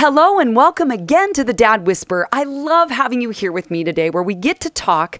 Hello 0.00 0.38
and 0.38 0.54
welcome 0.54 0.92
again 0.92 1.32
to 1.32 1.42
the 1.42 1.52
Dad 1.52 1.84
Whisper. 1.84 2.28
I 2.30 2.44
love 2.44 2.88
having 2.88 3.20
you 3.20 3.30
here 3.30 3.50
with 3.50 3.68
me 3.68 3.82
today 3.82 4.10
where 4.10 4.22
we 4.22 4.36
get 4.36 4.60
to 4.60 4.70
talk, 4.70 5.18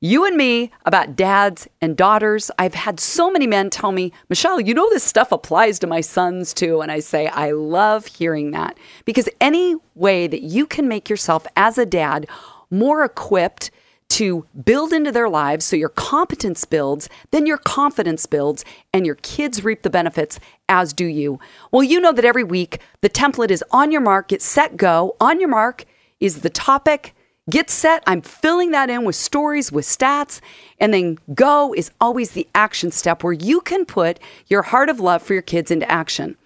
you 0.00 0.24
and 0.24 0.36
me, 0.36 0.72
about 0.84 1.14
dads 1.14 1.68
and 1.80 1.96
daughters. 1.96 2.50
I've 2.58 2.74
had 2.74 2.98
so 2.98 3.30
many 3.30 3.46
men 3.46 3.70
tell 3.70 3.92
me, 3.92 4.12
Michelle, 4.28 4.60
you 4.60 4.74
know, 4.74 4.90
this 4.90 5.04
stuff 5.04 5.30
applies 5.30 5.78
to 5.78 5.86
my 5.86 6.00
sons 6.00 6.52
too. 6.52 6.80
And 6.80 6.90
I 6.90 6.98
say, 6.98 7.28
I 7.28 7.52
love 7.52 8.06
hearing 8.06 8.50
that 8.50 8.76
because 9.04 9.28
any 9.40 9.76
way 9.94 10.26
that 10.26 10.42
you 10.42 10.66
can 10.66 10.88
make 10.88 11.08
yourself 11.08 11.46
as 11.54 11.78
a 11.78 11.86
dad 11.86 12.26
more 12.68 13.04
equipped 13.04 13.70
to 14.08 14.46
build 14.64 14.92
into 14.92 15.12
their 15.12 15.28
lives 15.28 15.64
so 15.64 15.76
your 15.76 15.88
competence 15.88 16.64
builds, 16.64 17.08
then 17.32 17.46
your 17.46 17.58
confidence 17.58 18.26
builds, 18.26 18.64
and 18.92 19.04
your 19.04 19.16
kids 19.16 19.64
reap 19.64 19.82
the 19.82 19.90
benefits, 19.90 20.38
as 20.68 20.92
do 20.92 21.06
you. 21.06 21.38
Well, 21.72 21.82
you 21.82 22.00
know 22.00 22.12
that 22.12 22.24
every 22.24 22.44
week 22.44 22.80
the 23.00 23.10
template 23.10 23.50
is 23.50 23.64
on 23.72 23.90
your 23.90 24.00
mark, 24.00 24.28
get 24.28 24.42
set, 24.42 24.76
go. 24.76 25.16
On 25.20 25.40
your 25.40 25.48
mark 25.48 25.84
is 26.20 26.40
the 26.40 26.50
topic. 26.50 27.14
Get 27.48 27.70
set. 27.70 28.02
I'm 28.08 28.22
filling 28.22 28.72
that 28.72 28.90
in 28.90 29.04
with 29.04 29.14
stories, 29.14 29.70
with 29.70 29.84
stats. 29.84 30.40
And 30.80 30.92
then 30.92 31.18
go 31.34 31.72
is 31.74 31.92
always 32.00 32.32
the 32.32 32.48
action 32.56 32.90
step 32.90 33.22
where 33.22 33.32
you 33.32 33.60
can 33.60 33.84
put 33.84 34.18
your 34.48 34.62
heart 34.62 34.88
of 34.88 34.98
love 34.98 35.22
for 35.22 35.32
your 35.32 35.42
kids 35.42 35.70
into 35.70 35.88
action. 35.90 36.36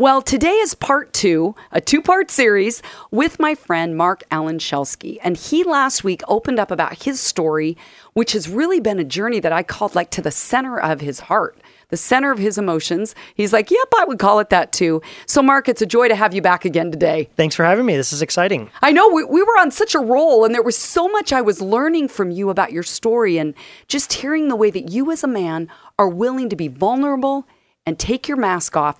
Well, 0.00 0.22
today 0.22 0.52
is 0.52 0.76
part 0.76 1.12
two, 1.12 1.56
a 1.72 1.80
two 1.80 2.00
part 2.00 2.30
series 2.30 2.84
with 3.10 3.40
my 3.40 3.56
friend 3.56 3.96
Marc 3.96 4.22
Alan 4.30 4.60
Schelske. 4.60 5.18
And 5.24 5.36
he 5.36 5.64
last 5.64 6.04
week 6.04 6.22
opened 6.28 6.60
up 6.60 6.70
about 6.70 7.02
his 7.02 7.18
story, 7.18 7.76
which 8.12 8.30
has 8.30 8.48
really 8.48 8.78
been 8.78 9.00
a 9.00 9.04
journey 9.04 9.40
that 9.40 9.50
I 9.50 9.64
called 9.64 9.96
like 9.96 10.10
to 10.10 10.22
the 10.22 10.30
center 10.30 10.78
of 10.78 11.00
his 11.00 11.18
heart, 11.18 11.60
the 11.88 11.96
center 11.96 12.30
of 12.30 12.38
his 12.38 12.58
emotions. 12.58 13.16
He's 13.34 13.52
like, 13.52 13.72
yep, 13.72 13.88
I 13.98 14.04
would 14.04 14.20
call 14.20 14.38
it 14.38 14.50
that 14.50 14.70
too. 14.70 15.02
So, 15.26 15.42
Marc, 15.42 15.68
it's 15.68 15.82
a 15.82 15.86
joy 15.86 16.06
to 16.06 16.14
have 16.14 16.32
you 16.32 16.42
back 16.42 16.64
again 16.64 16.92
today. 16.92 17.28
Thanks 17.34 17.56
for 17.56 17.64
having 17.64 17.84
me. 17.84 17.96
This 17.96 18.12
is 18.12 18.22
exciting. 18.22 18.70
I 18.82 18.92
know 18.92 19.08
we, 19.08 19.24
we 19.24 19.42
were 19.42 19.58
on 19.58 19.72
such 19.72 19.96
a 19.96 19.98
roll, 19.98 20.44
and 20.44 20.54
there 20.54 20.62
was 20.62 20.78
so 20.78 21.08
much 21.08 21.32
I 21.32 21.40
was 21.40 21.60
learning 21.60 22.06
from 22.06 22.30
you 22.30 22.50
about 22.50 22.70
your 22.70 22.84
story 22.84 23.36
and 23.36 23.52
just 23.88 24.12
hearing 24.12 24.46
the 24.46 24.54
way 24.54 24.70
that 24.70 24.92
you 24.92 25.10
as 25.10 25.24
a 25.24 25.28
man 25.28 25.68
are 25.98 26.08
willing 26.08 26.48
to 26.50 26.56
be 26.56 26.68
vulnerable 26.68 27.48
and 27.84 27.98
take 27.98 28.28
your 28.28 28.36
mask 28.36 28.76
off 28.76 28.98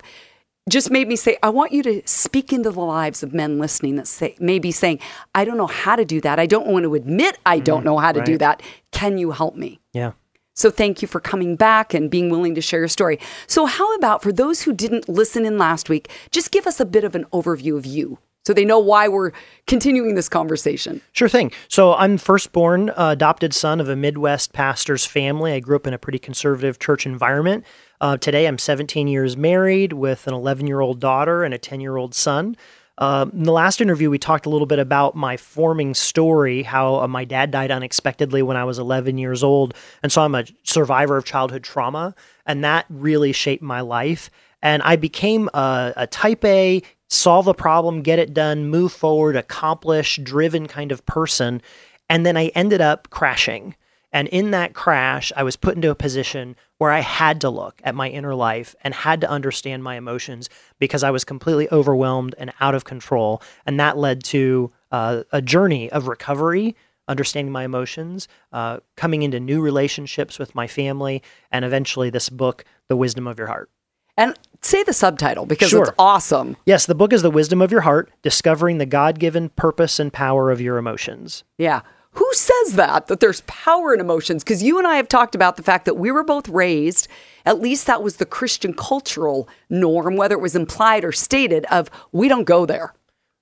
just 0.67 0.91
made 0.91 1.07
me 1.07 1.15
say, 1.15 1.37
I 1.41 1.49
want 1.49 1.71
you 1.71 1.83
to 1.83 2.01
speak 2.05 2.51
into 2.51 2.71
the 2.71 2.81
lives 2.81 3.23
of 3.23 3.33
men 3.33 3.59
listening 3.59 3.95
that 3.95 4.07
say, 4.07 4.35
maybe 4.39 4.71
saying, 4.71 4.99
I 5.33 5.45
don't 5.45 5.57
know 5.57 5.67
how 5.67 5.95
to 5.95 6.05
do 6.05 6.21
that. 6.21 6.39
I 6.39 6.45
don't 6.45 6.67
want 6.67 6.83
to 6.83 6.95
admit 6.95 7.37
I 7.45 7.59
don't 7.59 7.83
know 7.83 7.97
how 7.97 8.11
to 8.11 8.21
do 8.23 8.37
that. 8.37 8.61
Can 8.91 9.17
you 9.17 9.31
help 9.31 9.55
me? 9.55 9.79
Yeah. 9.93 10.11
So 10.53 10.69
thank 10.69 11.01
you 11.01 11.07
for 11.07 11.21
coming 11.21 11.55
back 11.55 11.93
and 11.93 12.11
being 12.11 12.29
willing 12.29 12.53
to 12.55 12.61
share 12.61 12.79
your 12.79 12.89
story. 12.89 13.17
So, 13.47 13.65
how 13.65 13.95
about 13.95 14.21
for 14.21 14.33
those 14.33 14.61
who 14.61 14.73
didn't 14.73 15.07
listen 15.07 15.45
in 15.45 15.57
last 15.57 15.87
week, 15.87 16.09
just 16.31 16.51
give 16.51 16.67
us 16.67 16.81
a 16.81 16.85
bit 16.85 17.05
of 17.05 17.15
an 17.15 17.25
overview 17.31 17.77
of 17.77 17.85
you 17.85 18.19
so 18.45 18.53
they 18.53 18.65
know 18.65 18.79
why 18.79 19.07
we're 19.07 19.31
continuing 19.67 20.15
this 20.15 20.27
conversation. 20.27 21.01
Sure 21.11 21.29
thing. 21.29 21.51
So 21.67 21.93
I'm 21.93 22.17
firstborn 22.17 22.89
uh, 22.89 23.09
adopted 23.11 23.53
son 23.53 23.79
of 23.79 23.89
a 23.89 23.95
Midwest 23.95 24.53
pastor's 24.53 25.05
family. 25.05 25.53
I 25.53 25.59
grew 25.59 25.75
up 25.75 25.85
in 25.85 25.93
a 25.93 25.99
pretty 25.99 26.19
conservative 26.19 26.79
church 26.79 27.05
environment. 27.05 27.63
Uh, 28.01 28.15
today 28.15 28.47
I'm 28.47 28.57
17 28.57 29.09
years 29.09 29.35
married 29.35 29.91
with 29.91 30.25
an 30.27 30.33
11 30.33 30.67
year 30.67 30.79
old 30.79 30.99
daughter 30.99 31.43
and 31.43 31.53
a 31.53 31.57
10 31.57 31.81
year 31.81 31.97
old 31.97 32.15
son. 32.15 32.55
Uh, 32.97 33.25
in 33.31 33.43
the 33.43 33.51
last 33.51 33.79
interview, 33.79 34.09
we 34.09 34.17
talked 34.17 34.45
a 34.45 34.49
little 34.49 34.67
bit 34.67 34.79
about 34.79 35.15
my 35.15 35.37
forming 35.37 35.93
story, 35.93 36.63
how 36.63 36.97
uh, 36.97 37.07
my 37.07 37.23
dad 37.23 37.49
died 37.49 37.71
unexpectedly 37.71 38.41
when 38.41 38.57
I 38.57 38.65
was 38.65 38.77
11 38.77 39.17
years 39.17 39.41
old. 39.41 39.73
And 40.03 40.11
so 40.11 40.21
I'm 40.21 40.35
a 40.35 40.45
survivor 40.63 41.15
of 41.15 41.23
childhood 41.23 41.63
trauma, 41.63 42.13
and 42.45 42.63
that 42.65 42.85
really 42.89 43.31
shaped 43.31 43.63
my 43.63 43.79
life. 43.79 44.29
And 44.61 44.83
I 44.83 44.97
became 44.97 45.49
a, 45.53 45.93
a 45.95 46.07
type 46.07 46.43
A, 46.43 46.81
solve 47.07 47.47
a 47.47 47.53
problem, 47.53 48.01
get 48.01 48.19
it 48.19 48.33
done, 48.33 48.67
move 48.67 48.91
forward, 48.91 49.37
accomplish 49.37 50.19
driven 50.21 50.67
kind 50.67 50.91
of 50.91 51.05
person. 51.05 51.61
And 52.09 52.25
then 52.25 52.35
I 52.35 52.47
ended 52.47 52.81
up 52.81 53.09
crashing. 53.11 53.75
And 54.11 54.27
in 54.27 54.51
that 54.51 54.73
crash, 54.73 55.31
I 55.37 55.43
was 55.43 55.55
put 55.55 55.75
into 55.75 55.91
a 55.91 55.95
position 55.95 56.57
where 56.79 56.91
I 56.91 57.01
had 57.01 57.41
to 57.41 57.49
look 57.49 57.79
at 57.83 57.93
my 57.93 58.09
inner 58.09 58.33
life 58.33 58.75
and 58.83 58.93
had 58.93 59.21
to 59.21 59.29
understand 59.29 59.83
my 59.83 59.95
emotions 59.95 60.49
because 60.79 61.03
I 61.03 61.11
was 61.11 61.23
completely 61.23 61.69
overwhelmed 61.71 62.33
and 62.39 62.51
out 62.59 62.73
of 62.73 62.85
control. 62.85 63.41
And 63.65 63.79
that 63.79 63.97
led 63.97 64.23
to 64.25 64.71
uh, 64.91 65.23
a 65.31 65.41
journey 65.41 65.91
of 65.91 66.07
recovery, 66.07 66.75
understanding 67.07 67.51
my 67.51 67.65
emotions, 67.65 68.27
uh, 68.53 68.79
coming 68.95 69.23
into 69.23 69.39
new 69.39 69.61
relationships 69.61 70.39
with 70.39 70.55
my 70.55 70.67
family, 70.67 71.21
and 71.51 71.65
eventually 71.65 72.09
this 72.09 72.29
book, 72.29 72.63
The 72.87 72.95
Wisdom 72.97 73.27
of 73.27 73.37
Your 73.37 73.47
Heart. 73.47 73.69
And 74.15 74.37
say 74.61 74.83
the 74.83 74.93
subtitle 74.93 75.45
because 75.45 75.69
Sure. 75.69 75.83
it's 75.83 75.91
awesome. 75.99 76.55
Yes, 76.65 76.85
the 76.85 76.95
book 76.95 77.11
is 77.13 77.21
The 77.21 77.31
Wisdom 77.31 77.61
of 77.61 77.71
Your 77.71 77.81
Heart 77.81 78.11
Discovering 78.21 78.77
the 78.77 78.85
God 78.85 79.19
given 79.19 79.49
Purpose 79.49 79.99
and 79.99 80.11
Power 80.13 80.49
of 80.51 80.59
Your 80.61 80.77
Emotions. 80.77 81.43
Yeah. 81.57 81.81
Who 82.19 82.29
says 82.33 82.73
that, 82.73 83.07
that 83.07 83.21
there's 83.21 83.41
power 83.47 83.93
in 83.93 84.01
emotions? 84.01 84.43
Because 84.43 84.61
you 84.61 84.77
and 84.77 84.85
I 84.85 84.97
have 84.97 85.07
talked 85.07 85.35
about 85.35 85.55
the 85.55 85.63
fact 85.63 85.85
that 85.85 85.95
we 85.95 86.11
were 86.11 86.25
both 86.25 86.49
raised, 86.49 87.07
at 87.45 87.61
least 87.61 87.87
that 87.87 88.03
was 88.03 88.17
the 88.17 88.25
Christian 88.25 88.73
cultural 88.73 89.47
norm, 89.69 90.17
whether 90.17 90.35
it 90.35 90.41
was 90.41 90.53
implied 90.53 91.05
or 91.05 91.13
stated, 91.13 91.65
of 91.71 91.89
we 92.11 92.27
don't 92.27 92.43
go 92.43 92.65
there. 92.65 92.93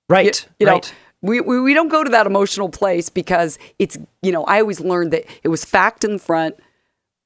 Right. 0.08 0.48
You 0.60 0.68
right. 0.68 0.84
know, 0.84 1.28
we, 1.28 1.42
we, 1.42 1.60
we 1.60 1.74
don't 1.74 1.88
go 1.88 2.04
to 2.04 2.10
that 2.12 2.28
emotional 2.28 2.70
place 2.70 3.10
because 3.10 3.58
it's, 3.80 3.98
you 4.22 4.32
know, 4.32 4.44
I 4.44 4.62
always 4.62 4.80
learned 4.80 5.12
that 5.12 5.26
it 5.42 5.48
was 5.48 5.66
fact 5.66 6.04
in 6.04 6.20
front, 6.20 6.56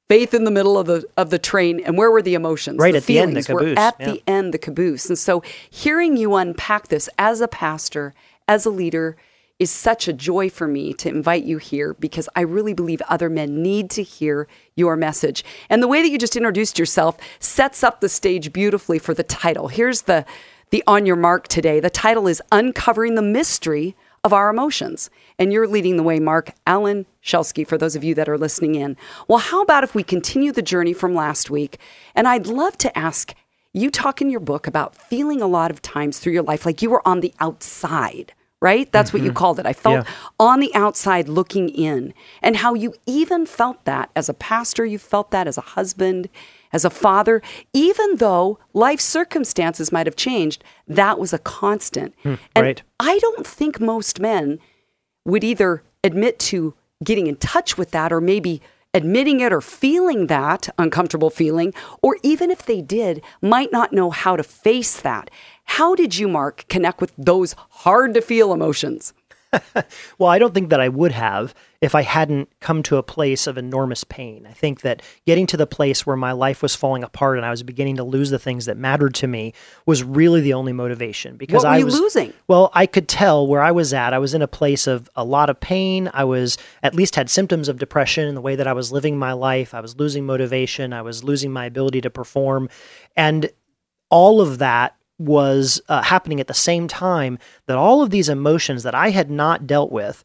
faith 0.07 0.33
in 0.33 0.45
the 0.45 0.51
middle 0.51 0.77
of 0.77 0.87
the 0.87 1.03
of 1.17 1.31
the 1.31 1.39
train, 1.39 1.81
and 1.81 1.97
where 1.97 2.11
were 2.11 2.21
the 2.21 2.33
emotions? 2.33 2.79
Right, 2.79 2.95
at 2.95 3.03
the 3.03 3.19
end, 3.19 3.35
the 3.35 3.41
feelings 3.41 3.49
were 3.49 3.59
caboose, 3.59 3.77
at 3.77 3.95
yeah. 3.99 4.11
the 4.11 4.23
end, 4.25 4.53
the 4.53 4.57
caboose. 4.57 5.09
And 5.09 5.19
so 5.19 5.43
hearing 5.69 6.15
you 6.15 6.35
unpack 6.35 6.87
this 6.87 7.09
as 7.17 7.41
a 7.41 7.49
pastor, 7.49 8.13
as 8.47 8.65
a 8.65 8.69
leader, 8.69 9.17
is 9.61 9.69
such 9.69 10.07
a 10.07 10.13
joy 10.13 10.49
for 10.49 10.67
me 10.67 10.91
to 10.91 11.07
invite 11.07 11.43
you 11.43 11.59
here 11.59 11.93
because 11.99 12.27
I 12.35 12.41
really 12.41 12.73
believe 12.73 12.99
other 13.07 13.29
men 13.29 13.61
need 13.61 13.91
to 13.91 14.01
hear 14.01 14.47
your 14.75 14.95
message. 14.95 15.45
And 15.69 15.83
the 15.83 15.87
way 15.87 16.01
that 16.01 16.09
you 16.09 16.17
just 16.17 16.35
introduced 16.35 16.79
yourself 16.79 17.15
sets 17.39 17.83
up 17.83 18.01
the 18.01 18.09
stage 18.09 18.51
beautifully 18.51 18.97
for 18.97 19.13
the 19.13 19.21
title. 19.21 19.67
Here's 19.67 20.01
the 20.01 20.25
the 20.71 20.83
on 20.87 21.05
your 21.05 21.15
mark 21.15 21.47
today. 21.47 21.79
The 21.79 21.91
title 21.91 22.27
is 22.27 22.41
Uncovering 22.51 23.13
the 23.13 23.21
Mystery 23.21 23.95
of 24.23 24.33
Our 24.33 24.49
Emotions. 24.49 25.11
And 25.37 25.53
you're 25.53 25.67
leading 25.67 25.97
the 25.97 26.03
way, 26.03 26.19
Marc 26.19 26.53
Alan 26.65 27.05
Schelske, 27.23 27.67
for 27.67 27.77
those 27.77 27.95
of 27.95 28.03
you 28.03 28.15
that 28.15 28.29
are 28.29 28.37
listening 28.37 28.75
in. 28.75 28.97
Well, 29.27 29.39
how 29.39 29.61
about 29.61 29.83
if 29.83 29.93
we 29.93 30.01
continue 30.01 30.51
the 30.51 30.61
journey 30.63 30.93
from 30.93 31.13
last 31.13 31.51
week? 31.51 31.77
And 32.15 32.27
I'd 32.27 32.47
love 32.47 32.77
to 32.79 32.97
ask 32.97 33.35
you 33.73 33.91
talk 33.91 34.21
in 34.21 34.29
your 34.29 34.39
book 34.39 34.65
about 34.65 34.95
feeling 34.95 35.41
a 35.41 35.47
lot 35.47 35.71
of 35.71 35.81
times 35.81 36.17
through 36.17 36.33
your 36.33 36.41
life 36.41 36.65
like 36.65 36.81
you 36.81 36.89
were 36.89 37.07
on 37.07 37.19
the 37.19 37.33
outside, 37.39 38.33
right? 38.61 38.91
That's 38.91 39.11
what 39.11 39.23
you 39.23 39.29
mm-hmm. 39.29 39.37
called 39.37 39.59
it. 39.59 39.65
I 39.65 39.73
felt 39.73 40.05
Yeah. 40.05 40.13
on 40.39 40.59
the 40.59 40.73
outside 40.75 41.27
looking 41.27 41.69
in, 41.69 42.13
and 42.41 42.57
how 42.57 42.73
you 42.73 42.93
even 43.05 43.45
felt 43.45 43.83
that 43.85 44.11
as 44.15 44.29
a 44.29 44.33
pastor, 44.33 44.85
you 44.85 44.99
felt 44.99 45.31
that 45.31 45.47
as 45.47 45.57
a 45.57 45.61
husband, 45.61 46.29
as 46.71 46.85
a 46.85 46.89
father, 46.89 47.41
even 47.73 48.17
though 48.17 48.59
life 48.73 49.01
circumstances 49.01 49.91
might 49.91 50.05
have 50.05 50.15
changed, 50.15 50.63
that 50.87 51.19
was 51.19 51.33
a 51.33 51.39
constant. 51.39 52.13
Hmm, 52.23 52.35
and 52.55 52.65
right. 52.65 52.81
I 52.99 53.19
don't 53.19 53.45
think 53.45 53.79
most 53.79 54.19
men 54.19 54.59
would 55.25 55.43
either 55.43 55.83
admit 56.03 56.39
to 56.39 56.73
getting 57.03 57.27
in 57.27 57.35
touch 57.35 57.77
with 57.77 57.91
that 57.91 58.13
or 58.13 58.21
maybe 58.21 58.61
admitting 58.93 59.39
it 59.39 59.53
or 59.53 59.61
feeling 59.61 60.27
that 60.27 60.69
uncomfortable 60.77 61.29
feeling, 61.29 61.73
or 62.01 62.17
even 62.23 62.51
if 62.51 62.65
they 62.65 62.81
did, 62.81 63.21
might 63.41 63.71
not 63.71 63.93
know 63.93 64.09
how 64.09 64.35
to 64.35 64.43
face 64.43 64.99
that. 64.99 65.29
How 65.65 65.95
did 65.95 66.17
you, 66.17 66.27
Marc, 66.27 66.67
connect 66.67 67.01
with 67.01 67.13
those 67.17 67.55
hard 67.69 68.13
to 68.13 68.21
feel 68.21 68.53
emotions? 68.53 69.13
Well, 70.17 70.29
I 70.29 70.39
don't 70.39 70.53
think 70.53 70.69
that 70.69 70.79
I 70.79 70.87
would 70.87 71.11
have 71.11 71.53
if 71.81 71.95
I 71.95 72.03
hadn't 72.03 72.49
come 72.59 72.83
to 72.83 72.97
a 72.97 73.03
place 73.03 73.47
of 73.47 73.57
enormous 73.57 74.03
pain. 74.03 74.45
I 74.47 74.53
think 74.53 74.81
that 74.81 75.01
getting 75.25 75.47
to 75.47 75.57
the 75.57 75.65
place 75.65 76.05
where 76.05 76.15
my 76.15 76.31
life 76.31 76.61
was 76.61 76.75
falling 76.75 77.03
apart 77.03 77.37
and 77.37 77.45
I 77.45 77.49
was 77.49 77.63
beginning 77.63 77.97
to 77.97 78.03
lose 78.03 78.29
the 78.29 78.39
things 78.39 78.65
that 78.65 78.77
mattered 78.77 79.15
to 79.15 79.27
me 79.27 79.53
was 79.85 80.03
really 80.03 80.41
the 80.41 80.53
only 80.53 80.73
motivation 80.73 81.37
because 81.37 81.63
What 81.63 81.69
were 81.69 81.75
I 81.75 81.77
you 81.79 81.85
was 81.85 81.99
losing? 81.99 82.33
Well, 82.47 82.69
I 82.73 82.85
could 82.85 83.07
tell 83.07 83.47
where 83.47 83.61
I 83.61 83.71
was 83.71 83.93
at. 83.93 84.13
I 84.13 84.19
was 84.19 84.33
in 84.33 84.41
a 84.41 84.47
place 84.47 84.85
of 84.85 85.09
a 85.15 85.25
lot 85.25 85.49
of 85.49 85.59
pain. 85.59 86.09
I 86.13 86.23
was 86.23 86.57
at 86.83 86.93
least 86.93 87.15
had 87.15 87.29
symptoms 87.29 87.67
of 87.67 87.79
depression 87.79 88.27
in 88.27 88.35
the 88.35 88.41
way 88.41 88.55
that 88.55 88.67
I 88.67 88.73
was 88.73 88.91
living 88.91 89.17
my 89.17 89.33
life. 89.33 89.73
I 89.73 89.81
was 89.81 89.97
losing 89.97 90.25
motivation. 90.25 90.93
I 90.93 91.01
was 91.01 91.23
losing 91.23 91.51
my 91.51 91.65
ability 91.65 92.01
to 92.01 92.09
perform. 92.09 92.69
And 93.17 93.49
all 94.09 94.39
of 94.39 94.59
that 94.59 94.95
was 95.21 95.81
uh, 95.87 96.01
happening 96.01 96.39
at 96.39 96.47
the 96.47 96.53
same 96.53 96.87
time 96.87 97.37
that 97.67 97.77
all 97.77 98.01
of 98.01 98.09
these 98.09 98.29
emotions 98.29 98.83
that 98.83 98.95
I 98.95 99.09
had 99.09 99.29
not 99.29 99.67
dealt 99.67 99.91
with 99.91 100.23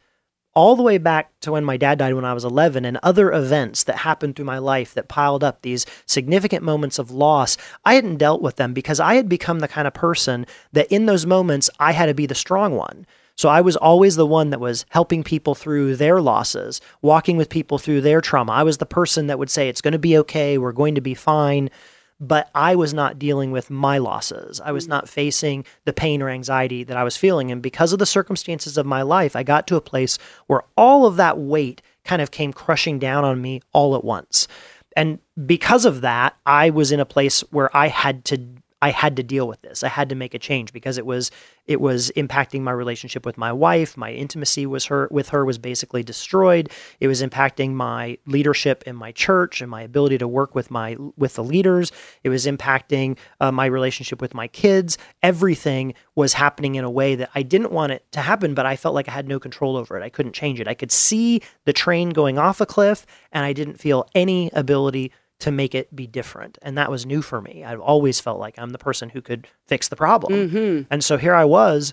all 0.56 0.74
the 0.74 0.82
way 0.82 0.96
back 0.96 1.38
to 1.40 1.52
when 1.52 1.64
my 1.66 1.76
dad 1.76 1.98
died 1.98 2.14
when 2.14 2.24
I 2.24 2.32
was 2.32 2.44
11 2.44 2.86
and 2.86 2.98
other 3.02 3.30
events 3.30 3.84
that 3.84 3.96
happened 3.96 4.34
through 4.34 4.46
my 4.46 4.56
life 4.56 4.94
that 4.94 5.06
piled 5.06 5.44
up 5.44 5.60
these 5.60 5.84
significant 6.06 6.64
moments 6.64 6.98
of 6.98 7.10
loss, 7.10 7.58
I 7.84 7.94
hadn't 7.94 8.16
dealt 8.16 8.40
with 8.40 8.56
them 8.56 8.72
because 8.72 8.98
I 8.98 9.16
had 9.16 9.28
become 9.28 9.58
the 9.58 9.68
kind 9.68 9.86
of 9.86 9.92
person 9.92 10.46
that 10.72 10.90
in 10.90 11.04
those 11.04 11.26
moments 11.26 11.68
I 11.78 11.92
had 11.92 12.06
to 12.06 12.14
be 12.14 12.24
the 12.24 12.34
strong 12.34 12.74
one. 12.74 13.06
So 13.36 13.50
I 13.50 13.60
was 13.60 13.76
always 13.76 14.16
the 14.16 14.24
one 14.24 14.48
that 14.48 14.60
was 14.60 14.86
helping 14.88 15.22
people 15.22 15.54
through 15.54 15.96
their 15.96 16.22
losses, 16.22 16.80
walking 17.02 17.36
with 17.36 17.50
people 17.50 17.76
through 17.76 18.00
their 18.00 18.22
trauma. 18.22 18.52
I 18.52 18.62
was 18.62 18.78
the 18.78 18.86
person 18.86 19.26
that 19.26 19.38
would 19.38 19.50
say, 19.50 19.68
It's 19.68 19.82
going 19.82 19.92
to 19.92 19.98
be 19.98 20.16
okay. 20.18 20.56
We're 20.56 20.72
going 20.72 20.94
to 20.94 21.02
be 21.02 21.12
fine. 21.12 21.68
But 22.18 22.50
I 22.54 22.76
was 22.76 22.94
not 22.94 23.18
dealing 23.18 23.50
with 23.50 23.70
my 23.70 23.98
losses. 23.98 24.60
I 24.60 24.72
was 24.72 24.86
mm. 24.86 24.90
not 24.90 25.08
facing 25.08 25.64
the 25.84 25.92
pain 25.92 26.22
or 26.22 26.28
anxiety 26.28 26.84
that 26.84 26.96
I 26.96 27.04
was 27.04 27.16
feeling. 27.16 27.50
And 27.50 27.62
because 27.62 27.92
of 27.92 27.98
the 27.98 28.06
circumstances 28.06 28.78
of 28.78 28.86
my 28.86 29.02
life, 29.02 29.36
I 29.36 29.42
got 29.42 29.66
to 29.68 29.76
a 29.76 29.80
place 29.80 30.18
where 30.46 30.62
all 30.76 31.06
of 31.06 31.16
that 31.16 31.38
weight 31.38 31.82
kind 32.04 32.22
of 32.22 32.30
came 32.30 32.52
crushing 32.52 32.98
down 32.98 33.24
on 33.24 33.42
me 33.42 33.60
all 33.72 33.94
at 33.96 34.04
once. 34.04 34.48
And 34.96 35.18
because 35.44 35.84
of 35.84 36.00
that, 36.00 36.36
I 36.46 36.70
was 36.70 36.90
in 36.90 37.00
a 37.00 37.04
place 37.04 37.40
where 37.50 37.74
I 37.76 37.88
had 37.88 38.24
to 38.26 38.40
I 38.82 38.90
had 38.90 39.16
to 39.16 39.22
deal 39.22 39.48
with 39.48 39.62
this. 39.62 39.82
I 39.82 39.88
had 39.88 40.10
to 40.10 40.14
make 40.14 40.34
a 40.34 40.38
change 40.38 40.72
because 40.72 40.98
it 40.98 41.06
was 41.06 41.30
it 41.66 41.80
was 41.80 42.12
impacting 42.14 42.60
my 42.60 42.72
relationship 42.72 43.24
with 43.24 43.38
my 43.38 43.50
wife. 43.52 43.96
My 43.96 44.12
intimacy 44.12 44.66
was 44.66 44.84
her 44.86 45.08
with 45.10 45.30
her 45.30 45.44
was 45.44 45.56
basically 45.56 46.02
destroyed. 46.02 46.70
It 47.00 47.08
was 47.08 47.22
impacting 47.22 47.72
my 47.72 48.18
leadership 48.26 48.84
in 48.86 48.94
my 48.94 49.12
church 49.12 49.62
and 49.62 49.70
my 49.70 49.82
ability 49.82 50.18
to 50.18 50.28
work 50.28 50.54
with 50.54 50.70
my 50.70 50.96
with 51.16 51.34
the 51.34 51.44
leaders. 51.44 51.90
It 52.22 52.28
was 52.28 52.44
impacting 52.44 53.16
uh, 53.40 53.50
my 53.50 53.66
relationship 53.66 54.20
with 54.20 54.34
my 54.34 54.46
kids. 54.48 54.98
Everything 55.22 55.94
was 56.14 56.34
happening 56.34 56.74
in 56.74 56.84
a 56.84 56.90
way 56.90 57.14
that 57.14 57.30
I 57.34 57.42
didn't 57.42 57.72
want 57.72 57.92
it 57.92 58.04
to 58.12 58.20
happen, 58.20 58.54
but 58.54 58.66
I 58.66 58.76
felt 58.76 58.94
like 58.94 59.08
I 59.08 59.12
had 59.12 59.26
no 59.26 59.40
control 59.40 59.76
over 59.76 59.98
it. 59.98 60.02
I 60.02 60.10
couldn't 60.10 60.34
change 60.34 60.60
it. 60.60 60.68
I 60.68 60.74
could 60.74 60.92
see 60.92 61.40
the 61.64 61.72
train 61.72 62.10
going 62.10 62.38
off 62.38 62.60
a 62.60 62.66
cliff, 62.66 63.06
and 63.32 63.44
I 63.44 63.54
didn't 63.54 63.80
feel 63.80 64.06
any 64.14 64.50
ability 64.52 65.12
to 65.40 65.50
make 65.50 65.74
it 65.74 65.94
be 65.94 66.06
different. 66.06 66.58
And 66.62 66.78
that 66.78 66.90
was 66.90 67.04
new 67.04 67.22
for 67.22 67.40
me. 67.40 67.64
I've 67.64 67.80
always 67.80 68.20
felt 68.20 68.40
like 68.40 68.58
I'm 68.58 68.70
the 68.70 68.78
person 68.78 69.10
who 69.10 69.20
could 69.20 69.46
fix 69.66 69.88
the 69.88 69.96
problem. 69.96 70.32
Mm-hmm. 70.32 70.82
And 70.90 71.04
so 71.04 71.16
here 71.16 71.34
I 71.34 71.44
was. 71.44 71.92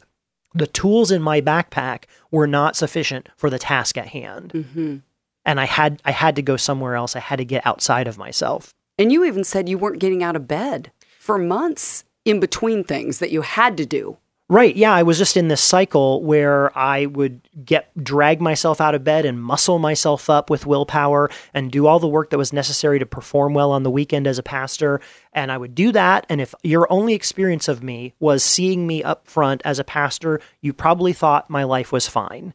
The 0.56 0.68
tools 0.68 1.12
in 1.12 1.22
my 1.22 1.42
backpack 1.42 2.06
were 2.32 2.48
not 2.48 2.76
sufficient 2.76 3.28
for 3.36 3.50
the 3.50 3.60
task 3.60 3.98
at 3.98 4.08
hand. 4.08 4.54
Mm-hmm. 4.54 4.98
And 5.46 5.60
I 5.60 5.66
had 5.66 6.02
I 6.06 6.12
had 6.12 6.36
to 6.38 6.42
go 6.42 6.56
somewhere 6.56 6.96
else. 6.96 7.16
I 7.16 7.20
had 7.20 7.38
to 7.38 7.46
get 7.46 7.66
outside 7.66 8.08
of 8.08 8.18
myself. 8.18 8.74
And 8.98 9.12
you 9.12 9.26
even 9.26 9.44
said 9.44 9.68
you 9.68 9.78
weren't 9.78 10.00
getting 10.00 10.24
out 10.24 10.36
of 10.36 10.48
bed 10.48 10.92
for 11.20 11.38
months 11.38 12.06
in 12.24 12.40
between 12.40 12.84
things 12.84 13.20
that 13.20 13.32
you 13.32 13.42
had 13.42 13.76
to 13.78 13.86
do. 13.86 14.18
Right. 14.50 14.76
Yeah. 14.76 14.94
I 14.94 15.04
was 15.04 15.18
just 15.18 15.38
in 15.38 15.48
this 15.48 15.62
cycle 15.62 16.22
where 16.22 16.78
I 16.78 17.06
would 17.06 17.42
get 17.64 17.90
drag 18.04 18.42
myself 18.42 18.82
out 18.82 18.94
of 18.94 19.04
bed 19.04 19.26
and 19.26 19.42
muscle 19.42 19.80
myself 19.80 20.30
up 20.30 20.50
with 20.50 20.66
willpower 20.66 21.30
and 21.54 21.72
do 21.72 21.88
all 21.88 21.98
the 21.98 22.10
work 22.10 22.30
that 22.30 22.38
was 22.38 22.52
necessary 22.52 23.00
to 23.00 23.06
perform 23.06 23.54
well 23.54 23.72
on 23.72 23.84
the 23.84 23.90
weekend 23.90 24.28
as 24.28 24.38
a 24.38 24.44
pastor. 24.44 25.00
And 25.32 25.50
I 25.50 25.58
would 25.58 25.74
do 25.74 25.94
that. 25.94 26.26
And 26.30 26.42
if 26.42 26.54
your 26.62 26.92
only 26.92 27.14
experience 27.14 27.70
of 27.70 27.82
me 27.82 28.14
was 28.20 28.44
seeing 28.44 28.86
me 28.86 29.02
up 29.02 29.28
front 29.28 29.62
as 29.64 29.80
a 29.80 29.84
pastor, 29.84 30.42
you 30.62 30.74
probably 30.74 31.14
thought 31.14 31.50
my 31.50 31.64
life 31.64 31.94
was 31.94 32.08
fine. 32.08 32.54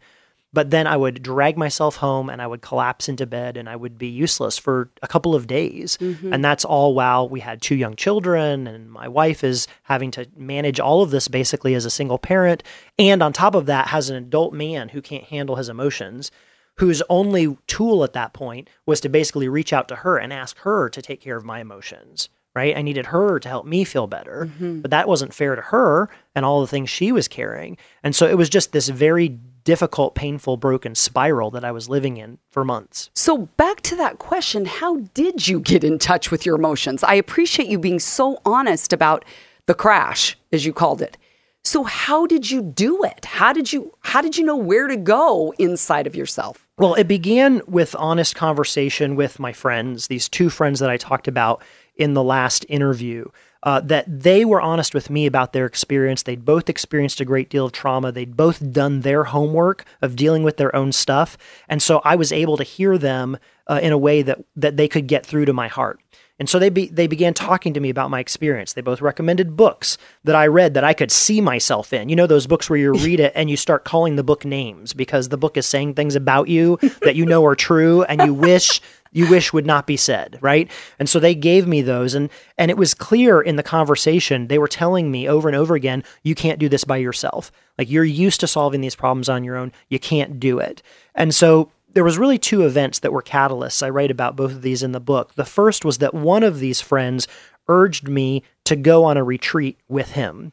But 0.52 0.70
then 0.70 0.86
I 0.86 0.96
would 0.96 1.22
drag 1.22 1.58
myself 1.58 1.96
home 1.96 2.30
and 2.30 2.40
I 2.40 2.46
would 2.46 2.62
collapse 2.62 3.06
into 3.08 3.26
bed 3.26 3.58
and 3.58 3.68
I 3.68 3.76
would 3.76 3.98
be 3.98 4.06
useless 4.06 4.56
for 4.56 4.88
a 5.02 5.06
couple 5.06 5.34
of 5.34 5.46
days. 5.46 5.98
Mm-hmm. 6.00 6.32
And 6.32 6.42
that's 6.42 6.64
all 6.64 6.94
while 6.94 7.28
we 7.28 7.40
had 7.40 7.60
two 7.60 7.74
young 7.74 7.96
children 7.96 8.66
and 8.66 8.90
my 8.90 9.08
wife 9.08 9.44
is 9.44 9.68
having 9.82 10.10
to 10.12 10.26
manage 10.36 10.80
all 10.80 11.02
of 11.02 11.10
this 11.10 11.28
basically 11.28 11.74
as 11.74 11.84
a 11.84 11.90
single 11.90 12.16
parent. 12.18 12.62
And 12.98 13.22
on 13.22 13.34
top 13.34 13.54
of 13.54 13.66
that, 13.66 13.88
has 13.88 14.08
an 14.08 14.16
adult 14.16 14.54
man 14.54 14.88
who 14.88 15.02
can't 15.02 15.24
handle 15.24 15.56
his 15.56 15.68
emotions, 15.68 16.30
whose 16.76 17.02
only 17.10 17.58
tool 17.66 18.02
at 18.02 18.14
that 18.14 18.32
point 18.32 18.70
was 18.86 19.00
to 19.02 19.10
basically 19.10 19.48
reach 19.48 19.74
out 19.74 19.86
to 19.88 19.96
her 19.96 20.16
and 20.16 20.32
ask 20.32 20.56
her 20.60 20.88
to 20.88 21.02
take 21.02 21.20
care 21.20 21.36
of 21.36 21.44
my 21.44 21.60
emotions. 21.60 22.30
Right? 22.54 22.76
I 22.76 22.82
needed 22.82 23.06
her 23.06 23.38
to 23.38 23.48
help 23.48 23.66
me 23.66 23.84
feel 23.84 24.08
better, 24.08 24.48
Mm-hmm. 24.50 24.80
but 24.80 24.90
that 24.90 25.06
wasn't 25.06 25.32
fair 25.34 25.54
to 25.54 25.62
her 25.62 26.08
and 26.34 26.44
all 26.44 26.60
the 26.60 26.66
things 26.66 26.90
she 26.90 27.12
was 27.12 27.28
carrying. 27.28 27.76
And 28.02 28.16
so 28.16 28.26
it 28.26 28.36
was 28.36 28.48
just 28.48 28.72
this 28.72 28.88
very 28.88 29.38
difficult, 29.68 30.14
painful, 30.14 30.56
broken 30.56 30.94
spiral 30.94 31.50
that 31.50 31.62
I 31.62 31.72
was 31.72 31.90
living 31.90 32.16
in 32.16 32.38
for 32.48 32.64
months. 32.64 33.10
So, 33.12 33.48
back 33.58 33.82
to 33.82 33.96
that 33.96 34.18
question 34.18 34.64
how 34.64 35.00
did 35.12 35.46
you 35.46 35.60
get 35.60 35.84
in 35.84 35.98
touch 35.98 36.30
with 36.30 36.46
your 36.46 36.56
emotions? 36.56 37.04
I 37.04 37.16
appreciate 37.16 37.68
you 37.68 37.78
being 37.78 37.98
so 37.98 38.40
honest 38.46 38.94
about 38.94 39.26
the 39.66 39.74
crash, 39.74 40.38
as 40.52 40.64
you 40.64 40.72
called 40.72 41.02
it. 41.02 41.18
So, 41.64 41.84
how 41.84 42.26
did 42.26 42.50
you 42.50 42.62
do 42.62 43.04
it? 43.04 43.26
How 43.26 43.52
did 43.52 43.70
you 43.70 43.92
how 44.00 44.22
did 44.22 44.38
you 44.38 44.44
know 44.46 44.56
where 44.56 44.86
to 44.88 44.96
go 44.96 45.52
inside 45.58 46.06
of 46.06 46.16
yourself? 46.16 46.66
Well, 46.78 46.94
it 46.94 47.06
began 47.06 47.60
with 47.66 47.94
honest 47.98 48.34
conversation 48.34 49.16
with 49.16 49.38
my 49.38 49.52
friends, 49.52 50.06
these 50.06 50.30
two 50.30 50.48
friends 50.48 50.80
that 50.80 50.88
I 50.88 50.96
talked 50.96 51.28
about 51.28 51.62
in 51.94 52.14
the 52.14 52.22
last 52.22 52.64
interview. 52.70 53.26
Uh, 53.64 53.80
that 53.80 54.04
they 54.06 54.44
were 54.44 54.60
honest 54.60 54.94
with 54.94 55.10
me 55.10 55.26
about 55.26 55.52
their 55.52 55.66
experience. 55.66 56.22
They'd 56.22 56.44
both 56.44 56.68
experienced 56.68 57.20
a 57.20 57.24
great 57.24 57.50
deal 57.50 57.66
of 57.66 57.72
trauma. 57.72 58.12
They'd 58.12 58.36
both 58.36 58.72
done 58.72 59.00
their 59.00 59.24
homework 59.24 59.84
of 60.00 60.14
dealing 60.14 60.44
with 60.44 60.58
their 60.58 60.74
own 60.76 60.92
stuff, 60.92 61.36
and 61.68 61.82
so 61.82 62.00
I 62.04 62.14
was 62.14 62.30
able 62.30 62.56
to 62.56 62.62
hear 62.62 62.96
them 62.96 63.36
uh, 63.66 63.80
in 63.82 63.92
a 63.92 63.98
way 63.98 64.22
that 64.22 64.38
that 64.54 64.76
they 64.76 64.86
could 64.86 65.08
get 65.08 65.26
through 65.26 65.46
to 65.46 65.52
my 65.52 65.66
heart. 65.66 66.00
And 66.38 66.48
so 66.48 66.58
they 66.58 66.68
be, 66.68 66.86
they 66.86 67.08
began 67.08 67.34
talking 67.34 67.74
to 67.74 67.80
me 67.80 67.90
about 67.90 68.10
my 68.10 68.20
experience. 68.20 68.72
They 68.72 68.80
both 68.80 69.00
recommended 69.00 69.56
books 69.56 69.98
that 70.22 70.36
I 70.36 70.46
read 70.46 70.74
that 70.74 70.84
I 70.84 70.92
could 70.92 71.10
see 71.10 71.40
myself 71.40 71.92
in. 71.92 72.08
You 72.08 72.16
know 72.16 72.28
those 72.28 72.46
books 72.46 72.70
where 72.70 72.78
you 72.78 72.92
read 73.04 73.20
it 73.20 73.32
and 73.34 73.50
you 73.50 73.56
start 73.56 73.84
calling 73.84 74.16
the 74.16 74.22
book 74.22 74.44
names 74.44 74.94
because 74.94 75.28
the 75.28 75.38
book 75.38 75.56
is 75.56 75.66
saying 75.66 75.94
things 75.94 76.14
about 76.14 76.48
you 76.48 76.78
that 77.02 77.16
you 77.16 77.26
know 77.26 77.44
are 77.44 77.56
true 77.56 78.04
and 78.04 78.22
you 78.22 78.32
wish 78.32 78.80
you 79.12 79.28
wish 79.28 79.52
would 79.52 79.66
not 79.66 79.86
be 79.86 79.96
said, 79.96 80.38
right? 80.40 80.70
And 80.98 81.08
so 81.08 81.18
they 81.18 81.34
gave 81.34 81.66
me 81.66 81.82
those 81.82 82.14
and 82.14 82.30
and 82.56 82.70
it 82.70 82.76
was 82.76 82.94
clear 82.94 83.40
in 83.40 83.56
the 83.56 83.62
conversation 83.62 84.48
they 84.48 84.58
were 84.58 84.68
telling 84.68 85.10
me 85.10 85.28
over 85.28 85.48
and 85.48 85.56
over 85.56 85.74
again, 85.74 86.04
you 86.22 86.34
can't 86.34 86.58
do 86.58 86.68
this 86.68 86.84
by 86.84 86.96
yourself. 86.96 87.50
Like 87.76 87.90
you're 87.90 88.04
used 88.04 88.40
to 88.40 88.46
solving 88.46 88.80
these 88.80 88.96
problems 88.96 89.28
on 89.28 89.44
your 89.44 89.56
own, 89.56 89.72
you 89.88 89.98
can't 89.98 90.40
do 90.40 90.58
it. 90.58 90.82
And 91.14 91.34
so 91.34 91.70
there 91.94 92.04
was 92.04 92.18
really 92.18 92.38
two 92.38 92.62
events 92.62 93.00
that 93.00 93.12
were 93.12 93.22
catalysts. 93.22 93.82
I 93.82 93.88
write 93.88 94.10
about 94.10 94.36
both 94.36 94.52
of 94.52 94.62
these 94.62 94.82
in 94.82 94.92
the 94.92 95.00
book. 95.00 95.34
The 95.34 95.44
first 95.44 95.84
was 95.84 95.98
that 95.98 96.14
one 96.14 96.42
of 96.42 96.60
these 96.60 96.80
friends 96.80 97.26
urged 97.68 98.08
me 98.08 98.42
to 98.64 98.76
go 98.76 99.04
on 99.04 99.16
a 99.16 99.24
retreat 99.24 99.78
with 99.88 100.12
him. 100.12 100.52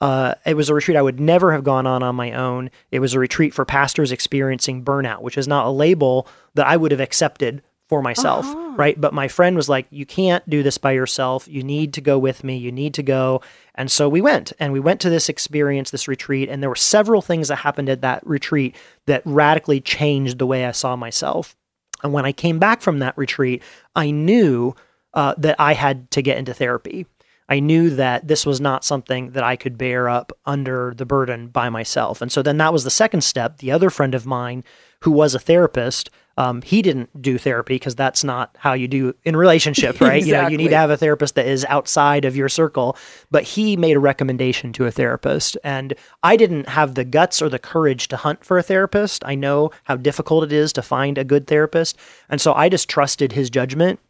Uh, 0.00 0.34
it 0.44 0.54
was 0.54 0.68
a 0.68 0.74
retreat 0.74 0.96
I 0.96 1.02
would 1.02 1.20
never 1.20 1.52
have 1.52 1.64
gone 1.64 1.86
on 1.86 2.02
on 2.02 2.14
my 2.14 2.32
own. 2.32 2.70
It 2.90 3.00
was 3.00 3.14
a 3.14 3.18
retreat 3.18 3.54
for 3.54 3.64
pastors 3.64 4.12
experiencing 4.12 4.84
burnout, 4.84 5.22
which 5.22 5.38
is 5.38 5.48
not 5.48 5.66
a 5.66 5.70
label 5.70 6.28
that 6.54 6.66
I 6.66 6.76
would 6.76 6.90
have 6.90 7.00
accepted 7.00 7.62
for 7.88 8.00
myself, 8.02 8.46
right? 8.78 8.98
But 8.98 9.12
my 9.12 9.28
friend 9.28 9.56
was 9.56 9.68
like, 9.68 9.86
You 9.90 10.06
can't 10.06 10.48
do 10.48 10.62
this 10.62 10.78
by 10.78 10.92
yourself. 10.92 11.46
You 11.46 11.62
need 11.62 11.92
to 11.94 12.00
go 12.00 12.18
with 12.18 12.42
me. 12.42 12.56
You 12.56 12.72
need 12.72 12.94
to 12.94 13.02
go. 13.02 13.42
And 13.74 13.90
so 13.90 14.08
we 14.08 14.20
went 14.20 14.52
and 14.58 14.72
we 14.72 14.80
went 14.80 15.00
to 15.02 15.10
this 15.10 15.28
experience, 15.28 15.90
this 15.90 16.08
retreat, 16.08 16.48
and 16.48 16.62
there 16.62 16.70
were 16.70 16.76
several 16.76 17.20
things 17.20 17.48
that 17.48 17.56
happened 17.56 17.88
at 17.88 18.00
that 18.00 18.26
retreat 18.26 18.74
that 19.06 19.22
radically 19.24 19.80
changed 19.80 20.38
the 20.38 20.46
way 20.46 20.64
I 20.64 20.72
saw 20.72 20.96
myself. 20.96 21.56
And 22.02 22.12
when 22.12 22.26
I 22.26 22.32
came 22.32 22.58
back 22.58 22.80
from 22.80 22.98
that 23.00 23.16
retreat, 23.16 23.62
I 23.94 24.10
knew 24.10 24.74
uh, 25.14 25.34
that 25.38 25.56
I 25.58 25.74
had 25.74 26.10
to 26.12 26.22
get 26.22 26.38
into 26.38 26.54
therapy. 26.54 27.06
I 27.48 27.60
knew 27.60 27.90
that 27.90 28.26
this 28.26 28.46
was 28.46 28.60
not 28.60 28.84
something 28.84 29.32
that 29.32 29.44
I 29.44 29.56
could 29.56 29.76
bear 29.76 30.08
up 30.08 30.32
under 30.46 30.94
the 30.96 31.04
burden 31.04 31.48
by 31.48 31.68
myself. 31.68 32.22
And 32.22 32.32
so 32.32 32.42
then 32.42 32.56
that 32.58 32.72
was 32.72 32.84
the 32.84 32.90
second 32.90 33.22
step. 33.22 33.58
The 33.58 33.70
other 33.70 33.90
friend 33.90 34.14
of 34.14 34.24
mine 34.24 34.64
who 35.00 35.10
was 35.10 35.34
a 35.34 35.38
therapist, 35.38 36.08
um, 36.38 36.62
he 36.62 36.80
didn't 36.80 37.20
do 37.20 37.36
therapy 37.36 37.74
because 37.74 37.94
that's 37.94 38.24
not 38.24 38.56
how 38.58 38.72
you 38.72 38.88
do 38.88 39.14
in 39.24 39.36
relationship, 39.36 40.00
right? 40.00 40.24
You 40.24 40.32
know, 40.32 40.48
you 40.48 40.56
need 40.56 40.70
to 40.70 40.76
have 40.76 40.88
a 40.88 40.96
therapist 40.96 41.34
that 41.34 41.46
is 41.46 41.66
outside 41.66 42.24
of 42.24 42.34
your 42.34 42.48
circle. 42.48 42.96
But 43.30 43.42
he 43.42 43.76
made 43.76 43.96
a 43.96 44.00
recommendation 44.00 44.72
to 44.74 44.86
a 44.86 44.90
therapist. 44.90 45.58
And 45.62 45.92
I 46.22 46.36
didn't 46.36 46.70
have 46.70 46.94
the 46.94 47.04
guts 47.04 47.42
or 47.42 47.50
the 47.50 47.58
courage 47.58 48.08
to 48.08 48.16
hunt 48.16 48.42
for 48.42 48.56
a 48.56 48.62
therapist. 48.62 49.22
I 49.26 49.34
know 49.34 49.70
how 49.84 49.96
difficult 49.96 50.44
it 50.44 50.52
is 50.52 50.72
to 50.72 50.82
find 50.82 51.18
a 51.18 51.24
good 51.24 51.46
therapist. 51.46 51.98
And 52.30 52.40
so 52.40 52.54
I 52.54 52.70
just 52.70 52.88
trusted 52.88 53.32
his 53.32 53.50
judgment 53.50 54.00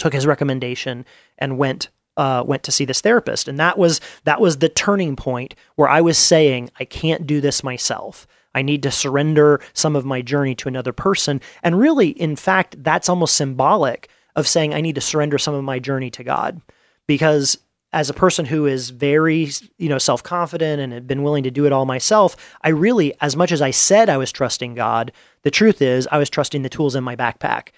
took 0.00 0.12
his 0.14 0.26
recommendation 0.26 1.04
and 1.38 1.58
went 1.58 1.90
uh, 2.16 2.42
went 2.46 2.62
to 2.64 2.72
see 2.72 2.84
this 2.84 3.00
therapist. 3.00 3.48
And 3.48 3.58
that 3.58 3.78
was 3.78 4.00
that 4.24 4.40
was 4.40 4.58
the 4.58 4.68
turning 4.68 5.16
point 5.16 5.54
where 5.76 5.88
i 5.88 6.00
was 6.00 6.18
saying 6.18 6.70
i 6.78 6.84
can't 6.84 7.26
do 7.26 7.40
this 7.40 7.64
myself. 7.64 8.26
I 8.54 8.62
need 8.62 8.82
to 8.82 8.90
surrender 8.90 9.60
some 9.74 9.94
of 9.94 10.04
my 10.04 10.22
journey 10.22 10.56
to 10.56 10.68
another 10.68 10.92
person. 10.92 11.40
And 11.62 11.78
really 11.78 12.08
in 12.08 12.36
fact 12.36 12.82
that's 12.82 13.08
almost 13.08 13.36
symbolic 13.36 14.08
of 14.36 14.48
saying 14.48 14.74
i 14.74 14.80
need 14.80 14.96
to 14.96 15.00
surrender 15.00 15.38
some 15.38 15.54
of 15.54 15.64
my 15.64 15.78
journey 15.78 16.10
to 16.10 16.24
god. 16.24 16.60
Because 17.06 17.58
as 17.92 18.08
a 18.08 18.14
person 18.14 18.44
who 18.46 18.66
is 18.66 18.90
very 18.90 19.48
you 19.78 19.88
know 19.88 19.98
self-confident 19.98 20.80
and 20.80 20.92
had 20.92 21.06
been 21.06 21.22
willing 21.22 21.42
to 21.42 21.50
do 21.50 21.66
it 21.66 21.72
all 21.72 21.86
myself 21.86 22.36
i 22.62 22.68
really 22.68 23.12
as 23.20 23.36
much 23.36 23.50
as 23.50 23.60
i 23.60 23.70
said 23.70 24.08
i 24.08 24.16
was 24.16 24.30
trusting 24.30 24.74
god 24.74 25.10
the 25.42 25.50
truth 25.50 25.82
is 25.82 26.06
i 26.12 26.18
was 26.18 26.30
trusting 26.30 26.62
the 26.62 26.68
tools 26.68 26.94
in 26.94 27.02
my 27.02 27.16
backpack 27.16 27.70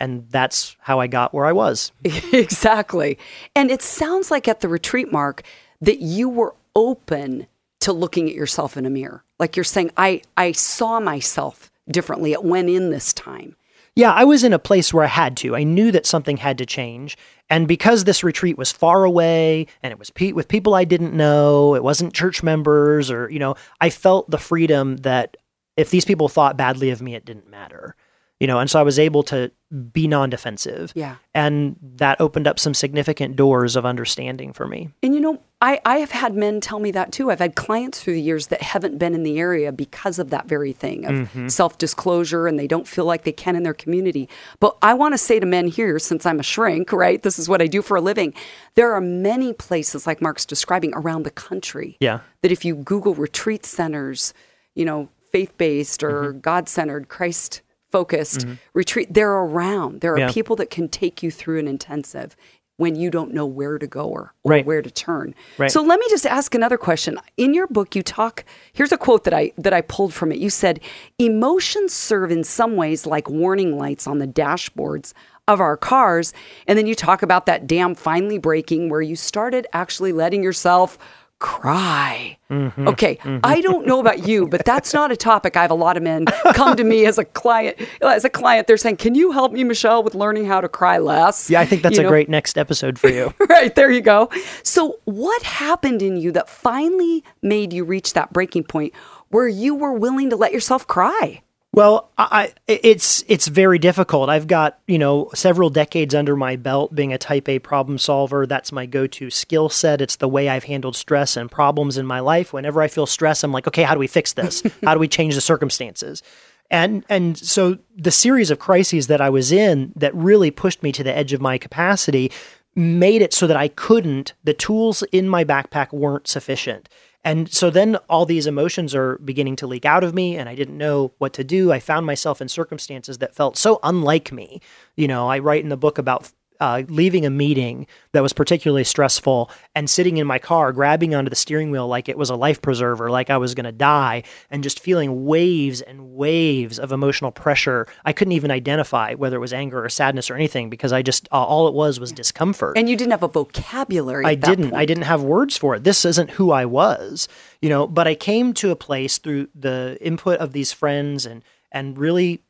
and 0.00 0.26
that's 0.30 0.76
how 0.80 1.00
I 1.00 1.06
got 1.06 1.34
where 1.34 1.46
I 1.46 1.52
was. 1.52 1.92
exactly. 2.04 3.18
And 3.54 3.70
it 3.70 3.82
sounds 3.82 4.30
like 4.30 4.48
at 4.48 4.60
the 4.60 4.68
retreat, 4.68 5.12
Marc, 5.12 5.42
that 5.80 6.00
you 6.00 6.28
were 6.28 6.54
open 6.74 7.46
to 7.80 7.92
looking 7.92 8.28
at 8.28 8.34
yourself 8.34 8.76
in 8.76 8.86
a 8.86 8.90
mirror. 8.90 9.24
Like 9.38 9.56
you're 9.56 9.64
saying, 9.64 9.90
I, 9.96 10.22
I 10.36 10.52
saw 10.52 11.00
myself 11.00 11.70
differently. 11.90 12.32
It 12.32 12.44
went 12.44 12.68
in 12.68 12.90
this 12.90 13.12
time. 13.12 13.56
Yeah, 13.94 14.12
I 14.12 14.24
was 14.24 14.44
in 14.44 14.52
a 14.52 14.60
place 14.60 14.94
where 14.94 15.04
I 15.04 15.08
had 15.08 15.36
to. 15.38 15.56
I 15.56 15.64
knew 15.64 15.90
that 15.90 16.06
something 16.06 16.36
had 16.36 16.58
to 16.58 16.66
change. 16.66 17.18
And 17.50 17.66
because 17.66 18.04
this 18.04 18.22
retreat 18.22 18.56
was 18.56 18.70
far 18.70 19.02
away 19.02 19.66
and 19.82 19.90
it 19.90 19.98
was 19.98 20.10
pe- 20.10 20.32
with 20.32 20.46
people 20.46 20.74
I 20.74 20.84
didn't 20.84 21.14
know, 21.14 21.74
it 21.74 21.82
wasn't 21.82 22.14
church 22.14 22.42
members 22.42 23.10
or, 23.10 23.28
you 23.28 23.40
know, 23.40 23.56
I 23.80 23.90
felt 23.90 24.30
the 24.30 24.38
freedom 24.38 24.98
that 24.98 25.36
if 25.76 25.90
these 25.90 26.04
people 26.04 26.28
thought 26.28 26.56
badly 26.56 26.90
of 26.90 27.02
me, 27.02 27.14
it 27.14 27.24
didn't 27.24 27.50
matter. 27.50 27.96
You 28.40 28.46
know, 28.46 28.58
and 28.60 28.70
so 28.70 28.78
I 28.78 28.82
was 28.82 28.98
able 28.98 29.22
to 29.24 29.50
be 29.92 30.06
non-defensive. 30.08 30.92
Yeah. 30.94 31.16
And 31.34 31.76
that 31.96 32.20
opened 32.20 32.46
up 32.46 32.58
some 32.58 32.72
significant 32.72 33.36
doors 33.36 33.76
of 33.76 33.84
understanding 33.84 34.52
for 34.52 34.66
me. 34.66 34.90
And 35.02 35.14
you 35.14 35.20
know, 35.20 35.42
I, 35.60 35.80
I 35.84 35.98
have 35.98 36.12
had 36.12 36.34
men 36.34 36.60
tell 36.60 36.78
me 36.78 36.92
that 36.92 37.10
too. 37.12 37.30
I've 37.30 37.40
had 37.40 37.56
clients 37.56 38.00
through 38.00 38.14
the 38.14 38.22
years 38.22 38.46
that 38.46 38.62
haven't 38.62 38.96
been 38.98 39.12
in 39.12 39.24
the 39.24 39.38
area 39.40 39.72
because 39.72 40.18
of 40.20 40.30
that 40.30 40.46
very 40.46 40.72
thing 40.72 41.04
of 41.04 41.14
Mm-hmm. 41.18 41.48
self 41.48 41.78
disclosure 41.78 42.46
and 42.46 42.58
they 42.58 42.68
don't 42.68 42.86
feel 42.86 43.04
like 43.04 43.24
they 43.24 43.32
can 43.32 43.56
in 43.56 43.64
their 43.64 43.74
community. 43.74 44.28
But 44.60 44.76
I 44.82 44.94
want 44.94 45.14
to 45.14 45.18
say 45.18 45.40
to 45.40 45.46
men 45.46 45.66
here, 45.66 45.98
since 45.98 46.24
I'm 46.24 46.38
a 46.38 46.44
shrink, 46.44 46.92
right? 46.92 47.20
This 47.22 47.38
is 47.40 47.48
what 47.48 47.60
I 47.60 47.66
do 47.66 47.82
for 47.82 47.96
a 47.96 48.00
living. 48.00 48.34
There 48.76 48.92
are 48.94 49.00
many 49.00 49.52
places, 49.52 50.06
like 50.06 50.22
Mark's 50.22 50.46
describing, 50.46 50.92
around 50.94 51.24
the 51.24 51.30
country. 51.32 51.96
Yeah. 51.98 52.20
That 52.42 52.52
if 52.52 52.64
you 52.64 52.76
Google 52.76 53.14
retreat 53.14 53.66
centers, 53.66 54.32
you 54.76 54.84
know, 54.84 55.08
faith 55.32 55.58
based 55.58 56.04
or 56.04 56.30
Mm-hmm. 56.30 56.38
God 56.40 56.68
centered, 56.68 57.08
Christ 57.08 57.62
focused 57.90 58.40
mm-hmm. 58.40 58.54
retreat, 58.74 59.12
they're 59.12 59.32
around. 59.32 60.00
There 60.00 60.14
are 60.14 60.18
Yeah. 60.18 60.32
people 60.32 60.56
that 60.56 60.70
can 60.70 60.88
take 60.88 61.22
you 61.22 61.30
through 61.30 61.58
an 61.58 61.68
intensive 61.68 62.36
when 62.76 62.94
you 62.94 63.10
don't 63.10 63.34
know 63.34 63.44
where 63.44 63.76
to 63.76 63.86
go 63.88 64.04
or, 64.04 64.32
or 64.44 64.52
Right. 64.52 64.64
where 64.64 64.80
to 64.82 64.90
turn. 64.90 65.34
Right. 65.58 65.70
So 65.70 65.82
let 65.82 65.98
me 65.98 66.06
just 66.10 66.24
ask 66.24 66.54
another 66.54 66.78
question. 66.78 67.18
In 67.36 67.52
your 67.52 67.66
book 67.66 67.96
you 67.96 68.02
talk 68.02 68.44
here's 68.72 68.92
a 68.92 68.98
quote 68.98 69.24
that 69.24 69.34
I 69.34 69.52
that 69.58 69.72
I 69.72 69.80
pulled 69.80 70.14
from 70.14 70.30
it. 70.32 70.38
You 70.38 70.48
said 70.50 70.80
emotions 71.18 71.92
serve 71.92 72.30
in 72.30 72.44
some 72.44 72.76
ways 72.76 73.04
like 73.04 73.28
warning 73.28 73.76
lights 73.76 74.06
on 74.06 74.18
the 74.18 74.28
dashboards 74.28 75.12
of 75.48 75.60
our 75.60 75.76
cars 75.76 76.32
and 76.66 76.78
then 76.78 76.86
you 76.86 76.94
talk 76.94 77.22
about 77.22 77.46
that 77.46 77.66
dam 77.66 77.94
finally 77.94 78.38
breaking 78.38 78.90
where 78.90 79.00
you 79.00 79.16
started 79.16 79.66
actually 79.72 80.12
letting 80.12 80.42
yourself 80.42 80.98
cry. 81.38 82.36
Mm-hmm. 82.50 82.88
Okay, 82.88 83.18
I 83.44 83.60
don't 83.60 83.86
know 83.86 84.00
about 84.00 84.26
you, 84.26 84.46
but 84.48 84.64
that's 84.64 84.94
not 84.94 85.12
a 85.12 85.16
topic. 85.16 85.56
I 85.56 85.62
have 85.62 85.70
a 85.70 85.74
lot 85.74 85.96
of 85.96 86.02
men 86.02 86.24
come 86.54 86.76
to 86.76 86.84
me 86.84 87.04
as 87.06 87.18
a 87.18 87.24
client. 87.24 87.76
As 88.00 88.24
a 88.24 88.30
client, 88.30 88.66
they're 88.66 88.76
saying, 88.76 88.96
"Can 88.96 89.14
you 89.14 89.32
help 89.32 89.52
me, 89.52 89.64
Michelle, 89.64 90.02
with 90.02 90.14
learning 90.14 90.46
how 90.46 90.60
to 90.60 90.68
cry 90.68 90.98
less?" 90.98 91.50
Yeah, 91.50 91.60
I 91.60 91.66
think 91.66 91.82
that's 91.82 91.96
You 91.96 92.00
a 92.00 92.04
know? 92.04 92.08
great 92.10 92.28
next 92.28 92.56
episode 92.56 92.98
for 92.98 93.08
you. 93.08 93.32
right 93.48 93.74
there 93.74 93.90
you 93.90 94.00
go 94.00 94.28
so 94.62 94.98
what 95.04 95.42
happened 95.42 96.02
in 96.02 96.16
you 96.16 96.30
that 96.32 96.48
finally 96.48 97.24
made 97.42 97.72
you 97.72 97.84
reach 97.84 98.12
that 98.12 98.32
breaking 98.32 98.62
point 98.64 98.92
where 99.30 99.48
you 99.48 99.74
were 99.74 99.92
willing 99.92 100.30
to 100.30 100.36
let 100.36 100.52
yourself 100.52 100.86
cry 100.86 101.42
Well, 101.74 102.10
I, 102.16 102.54
it's 102.66 103.22
it's 103.28 103.46
very 103.46 103.78
difficult. 103.78 104.30
I've 104.30 104.46
got 104.46 104.78
you 104.86 104.98
know 104.98 105.30
several 105.34 105.68
decades 105.68 106.14
under 106.14 106.34
my 106.34 106.56
belt 106.56 106.94
being 106.94 107.12
a 107.12 107.18
Type 107.18 107.48
A 107.48 107.58
problem 107.58 107.98
solver. 107.98 108.46
That's 108.46 108.72
my 108.72 108.86
go-to 108.86 109.28
skill 109.30 109.68
set. 109.68 110.00
It's 110.00 110.16
the 110.16 110.28
way 110.28 110.48
I've 110.48 110.64
handled 110.64 110.96
stress 110.96 111.36
and 111.36 111.50
problems 111.50 111.98
in 111.98 112.06
my 112.06 112.20
life. 112.20 112.52
Whenever 112.52 112.80
I 112.80 112.88
feel 112.88 113.06
stress, 113.06 113.44
I'm 113.44 113.52
like, 113.52 113.68
okay, 113.68 113.82
how 113.82 113.92
do 113.94 114.00
we 114.00 114.06
fix 114.06 114.32
this? 114.32 114.62
how 114.84 114.94
do 114.94 115.00
we 115.00 115.08
change 115.08 115.34
the 115.34 115.42
circumstances? 115.42 116.22
And 116.70 117.04
and 117.08 117.36
so 117.36 117.78
the 117.94 118.10
series 118.10 118.50
of 118.50 118.58
crises 118.58 119.06
that 119.08 119.20
I 119.20 119.28
was 119.28 119.52
in 119.52 119.92
that 119.96 120.14
really 120.14 120.50
pushed 120.50 120.82
me 120.82 120.90
to 120.92 121.04
the 121.04 121.16
edge 121.16 121.34
of 121.34 121.40
my 121.40 121.58
capacity 121.58 122.32
made 122.74 123.20
it 123.20 123.34
so 123.34 123.46
that 123.46 123.56
I 123.56 123.68
couldn't. 123.68 124.32
The 124.42 124.54
tools 124.54 125.02
in 125.12 125.28
my 125.28 125.44
backpack 125.44 125.92
weren't 125.92 126.28
sufficient. 126.28 126.88
And 127.28 127.52
so 127.52 127.68
then 127.68 127.96
all 128.08 128.24
these 128.24 128.46
emotions 128.46 128.94
are 128.94 129.18
beginning 129.18 129.56
to 129.56 129.66
leak 129.66 129.84
out 129.84 130.02
of 130.02 130.14
me, 130.14 130.38
and 130.38 130.48
I 130.48 130.54
didn't 130.54 130.78
know 130.78 131.12
what 131.18 131.34
to 131.34 131.44
do. 131.44 131.70
I 131.70 131.78
found 131.78 132.06
myself 132.06 132.40
in 132.40 132.48
circumstances 132.48 133.18
that 133.18 133.34
felt 133.34 133.58
so 133.58 133.80
unlike 133.82 134.32
me. 134.32 134.62
You 134.96 135.08
know, 135.08 135.28
I 135.28 135.38
write 135.38 135.62
in 135.62 135.68
the 135.68 135.76
book 135.76 135.98
about 135.98 136.32
uh, 136.60 136.82
leaving 136.88 137.24
a 137.24 137.30
meeting 137.30 137.86
that 138.12 138.22
was 138.22 138.32
particularly 138.32 138.84
stressful 138.84 139.50
and 139.74 139.88
sitting 139.88 140.16
in 140.16 140.26
my 140.26 140.38
car, 140.38 140.72
grabbing 140.72 141.14
onto 141.14 141.30
the 141.30 141.36
steering 141.36 141.70
wheel 141.70 141.86
like 141.86 142.08
it 142.08 142.18
was 142.18 142.30
a 142.30 142.36
life 142.36 142.60
preserver, 142.60 143.10
like 143.10 143.30
I 143.30 143.36
was 143.36 143.54
going 143.54 143.64
to 143.64 143.72
die, 143.72 144.22
and 144.50 144.62
just 144.62 144.80
feeling 144.80 145.24
waves 145.24 145.80
and 145.80 146.10
waves 146.14 146.78
of 146.78 146.92
emotional 146.92 147.30
pressure. 147.30 147.86
I 148.04 148.12
couldn't 148.12 148.32
even 148.32 148.50
identify 148.50 149.14
whether 149.14 149.36
it 149.36 149.40
was 149.40 149.52
anger 149.52 149.84
or 149.84 149.88
sadness 149.88 150.30
or 150.30 150.34
anything 150.34 150.70
because 150.70 150.92
I 150.92 151.02
just, 151.02 151.28
uh, 151.30 151.42
all 151.44 151.68
it 151.68 151.74
was 151.74 152.00
was 152.00 152.12
discomfort. 152.12 152.76
and 152.76 152.88
you 152.88 152.96
didn't 152.96 153.12
have 153.12 153.22
a 153.22 153.28
vocabulary 153.28 154.24
I 154.24 154.34
didn't. 154.34 154.74
I 154.74 154.84
didn't 154.84 155.04
have 155.04 155.22
words 155.22 155.56
for 155.56 155.74
it. 155.74 155.84
This 155.84 156.04
isn't 156.04 156.30
who 156.32 156.50
I 156.50 156.64
was, 156.64 157.28
you 157.60 157.68
know. 157.68 157.86
But 157.86 158.08
I 158.08 158.14
came 158.14 158.52
to 158.54 158.70
a 158.70 158.76
place 158.76 159.18
through 159.18 159.48
the 159.54 159.96
input 160.00 160.40
of 160.40 160.52
these 160.52 160.72
friends 160.72 161.26
and 161.26 161.42
and 161.70 161.98
really 161.98 162.42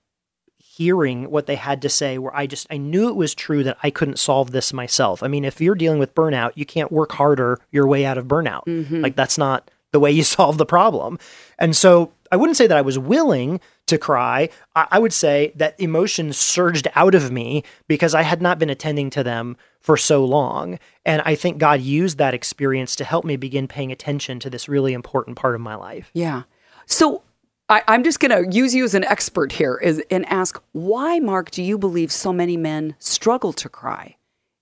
hearing 0.78 1.28
what 1.28 1.47
they 1.47 1.56
had 1.56 1.82
to 1.82 1.88
say 1.88 2.18
where 2.18 2.35
I 2.35 2.47
just 2.47 2.68
I 2.70 2.76
knew 2.76 3.08
it 3.08 3.16
was 3.16 3.35
true 3.35 3.64
that 3.64 3.78
I 3.82 3.90
couldn't 3.90 4.20
solve 4.20 4.52
this 4.52 4.73
myself. 4.73 5.25
I 5.25 5.28
mean, 5.28 5.44
if 5.44 5.61
you're 5.61 5.75
dealing 5.75 5.99
with 5.99 6.14
burnout, 6.14 6.52
you 6.54 6.64
can't 6.64 6.92
work 6.92 7.11
harder 7.12 7.58
your 7.73 7.88
way 7.88 8.06
out 8.06 8.16
of 8.16 8.26
burnout. 8.26 8.64
Mm-hmm. 8.66 9.00
Like 9.00 9.16
that's 9.16 9.37
not 9.37 9.70
the 9.90 9.99
way 9.99 10.12
you 10.12 10.23
solve 10.38 10.56
the 10.56 10.64
problem. 10.64 11.18
And 11.58 11.75
so 11.75 12.12
I 12.30 12.37
wouldn't 12.37 12.56
say 12.56 12.68
that 12.68 12.76
I 12.76 12.82
was 12.82 12.97
willing 12.97 13.61
to 13.87 13.99
cry. 13.99 14.50
I, 14.76 14.87
I 14.92 14.99
would 15.00 15.12
say 15.12 15.52
that 15.56 15.80
emotions 15.80 16.37
surged 16.37 16.87
out 16.94 17.16
of 17.16 17.32
me 17.32 17.64
because 17.88 18.14
I 18.14 18.23
had 18.23 18.40
not 18.40 18.61
been 18.61 18.70
attending 18.70 19.11
to 19.11 19.25
them 19.25 19.56
for 19.80 19.97
so 19.97 20.25
long. 20.25 20.78
And 21.04 21.23
I 21.25 21.35
think 21.35 21.58
God 21.58 21.80
used 21.80 22.18
that 22.18 22.35
experience 22.35 22.94
to 22.97 23.04
help 23.04 23.25
me 23.25 23.35
begin 23.35 23.66
paying 23.66 23.90
attention 23.90 24.38
to 24.40 24.50
this 24.50 24.68
really 24.68 24.92
important 24.92 25.37
part 25.37 25.56
of 25.56 25.61
my 25.61 25.75
life. 25.75 26.11
yeah 26.14 26.42
so 26.88 27.23
I, 27.68 27.82
i'm 27.88 28.02
just 28.02 28.20
going 28.20 28.30
to 28.30 28.56
use 28.56 28.75
you 28.75 28.84
as 28.84 28.94
an 28.94 29.04
expert 29.04 29.52
here 29.52 29.76
is, 29.76 30.02
and 30.10 30.26
ask 30.26 30.60
why 30.72 31.18
mark 31.18 31.50
do 31.50 31.62
you 31.62 31.78
believe 31.78 32.10
so 32.10 32.32
many 32.32 32.56
men 32.56 32.94
struggle 32.98 33.52
to 33.54 33.68
cry? 33.68 34.16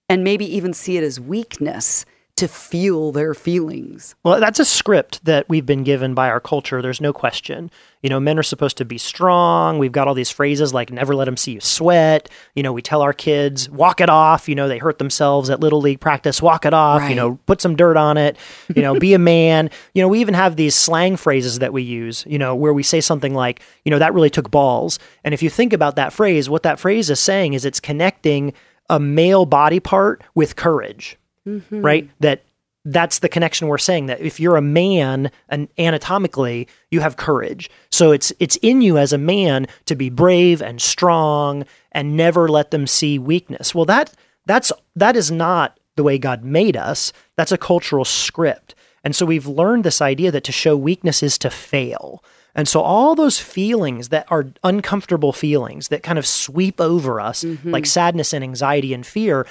And 0.09 0.23
maybe 0.23 0.45
even 0.57 0.73
see 0.73 0.97
it 0.97 1.03
as 1.03 1.19
weakness 1.19 2.05
to 2.37 2.47
feel 2.47 3.13
their 3.13 3.33
feelings 3.33 4.15
Well, 4.23 4.39
that's 4.41 4.61
a 4.61 4.65
script 4.65 5.25
that 5.25 5.49
we've 5.49 5.65
been 5.65 5.85
given 5.85 6.15
by 6.15 6.29
our 6.29 6.41
culture. 6.41 6.83
There's 6.83 7.01
no 7.01 7.13
question. 7.13 7.71
You 8.03 8.11
know, 8.11 8.21
men 8.21 8.39
are 8.39 8.43
supposed 8.43 8.77
to 8.77 8.85
be 8.85 8.99
strong. 8.99 9.79
We've 9.79 9.91
got 9.91 10.07
all 10.07 10.15
these 10.15 10.31
phrases 10.31 10.75
like 10.75 10.93
never 10.93 11.15
let 11.15 11.25
them 11.25 11.37
see 11.37 11.53
you 11.53 11.61
sweat. 11.61 12.29
You 12.55 12.63
know, 12.63 12.73
we 12.73 12.83
tell 12.83 13.01
our 13.01 13.15
kids, 13.15 13.71
walk 13.71 14.01
it 14.01 14.11
off. 14.11 14.49
You 14.49 14.55
know, 14.55 14.69
they 14.69 14.79
hurt 14.79 14.99
themselves 14.99 15.49
at 15.49 15.61
little 15.61 15.81
league 15.81 15.99
practice, 15.99 16.43
walk 16.43 16.67
it 16.67 16.75
off. 16.75 17.09
You 17.09 17.17
know, 17.17 17.39
put 17.47 17.61
some 17.61 17.75
dirt 17.75 17.97
on 17.97 18.19
it. 18.19 18.37
You 18.75 18.83
know, 18.83 18.99
be 18.99 19.15
a 19.15 19.19
man. 19.35 19.71
You 19.95 20.03
know, 20.03 20.09
we 20.09 20.21
even 20.21 20.35
have 20.35 20.57
these 20.57 20.75
slang 20.75 21.17
phrases 21.17 21.61
that 21.61 21.73
we 21.73 21.83
use, 21.83 22.25
you 22.29 22.39
know, 22.39 22.55
where 22.55 22.75
we 22.75 22.83
say 22.83 23.01
something 23.01 23.35
like, 23.35 23.63
you 23.85 23.91
know, 23.91 23.99
that 23.99 24.15
really 24.15 24.31
took 24.31 24.51
balls. 24.51 24.99
And 25.25 25.33
if 25.33 25.43
you 25.43 25.49
think 25.49 25.73
about 25.73 25.97
that 25.97 26.13
phrase, 26.13 26.51
what 26.51 26.65
that 26.65 26.79
phrase 26.79 27.09
is 27.09 27.19
saying 27.19 27.55
is 27.55 27.65
it's 27.65 27.81
connecting 27.81 28.53
a 28.91 29.01
male 29.01 29.47
body 29.47 29.81
part 29.81 30.23
with 30.35 30.55
courage 30.55 31.17
Mm-hmm. 31.47 31.81
right? 31.81 32.11
That 32.21 32.43
that's 32.85 33.19
the 33.19 33.29
connection 33.29 33.67
we're 33.67 33.79
saying 33.79 34.07
that 34.07 34.21
if 34.21 34.39
you're 34.39 34.57
a 34.57 34.63
man 34.63 35.31
and 35.49 35.69
anatomically 35.79 36.69
you 36.91 37.01
have 37.01 37.17
courage. 37.17 37.69
So 37.91 38.13
it's 38.13 38.33
it's 38.39 38.57
in 38.57 38.81
you 38.81 38.97
as 38.97 39.13
a 39.13 39.19
man 39.19 39.67
to 39.87 39.97
be 39.97 40.09
brave 40.09 40.63
and 40.63 40.81
strong 40.81 41.65
and 41.93 42.17
never 42.17 42.49
let 42.49 42.71
them 42.71 42.87
see 42.87 43.19
weakness. 43.19 43.75
Well 43.75 43.87
that 43.87 44.15
that's 44.47 44.73
that 44.95 45.17
is 45.17 45.31
not 45.31 45.79
the 45.97 46.05
way 46.05 46.19
God 46.19 46.45
made 46.45 46.77
us. 46.77 47.13
That's 47.37 47.53
a 47.53 47.59
cultural 47.59 48.05
script. 48.05 48.75
And 49.03 49.15
so 49.15 49.27
we've 49.27 49.47
learned 49.47 49.85
this 49.85 50.03
idea 50.03 50.31
that 50.31 50.45
to 50.45 50.53
show 50.53 50.77
weakness 50.77 51.23
is 51.23 51.39
to 51.39 51.51
fail. 51.51 52.23
And 52.57 52.67
so 52.67 52.81
all 52.81 53.15
those 53.15 53.39
feelings 53.39 54.09
that 54.09 54.27
are 54.31 54.47
uncomfortable 54.65 55.33
feelings 55.33 55.89
that 55.89 56.03
kind 56.03 56.19
of 56.19 56.27
sweep 56.27 56.81
over 56.81 57.21
us 57.21 57.45
mm-hmm. 57.45 57.71
like 57.71 57.85
sadness 57.85 58.33
and 58.33 58.43
anxiety 58.43 58.95
and 58.95 59.07
fear, 59.07 59.47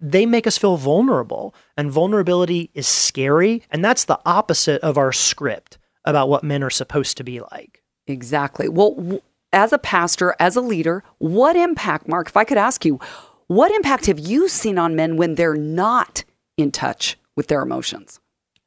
they 0.00 0.26
make 0.26 0.46
us 0.46 0.58
feel 0.58 0.76
vulnerable 0.76 1.54
and 1.76 1.90
vulnerability 1.90 2.70
is 2.74 2.86
scary 2.86 3.62
and 3.70 3.84
that's 3.84 4.04
the 4.04 4.20
opposite 4.24 4.80
of 4.82 4.96
our 4.96 5.12
script 5.12 5.78
about 6.04 6.28
what 6.28 6.44
men 6.44 6.62
are 6.62 6.70
supposed 6.70 7.16
to 7.16 7.24
be 7.24 7.40
like 7.40 7.82
Exactly. 8.06 8.70
Well, 8.70 8.94
w- 8.94 9.20
as 9.52 9.70
a 9.70 9.78
pastor, 9.78 10.34
as 10.40 10.56
a 10.56 10.62
leader, 10.62 11.04
what 11.18 11.56
impact, 11.56 12.08
Marc, 12.08 12.28
if 12.28 12.38
I 12.38 12.44
could 12.44 12.56
ask 12.56 12.86
you, 12.86 12.98
what 13.48 13.70
impact 13.70 14.06
have 14.06 14.18
you 14.18 14.48
seen 14.48 14.78
on 14.78 14.96
men 14.96 15.18
when 15.18 15.34
they're 15.34 15.54
not 15.54 16.24
in 16.56 16.70
touch 16.70 17.18
with 17.36 17.48
their 17.48 17.60
emotions? 17.60 18.18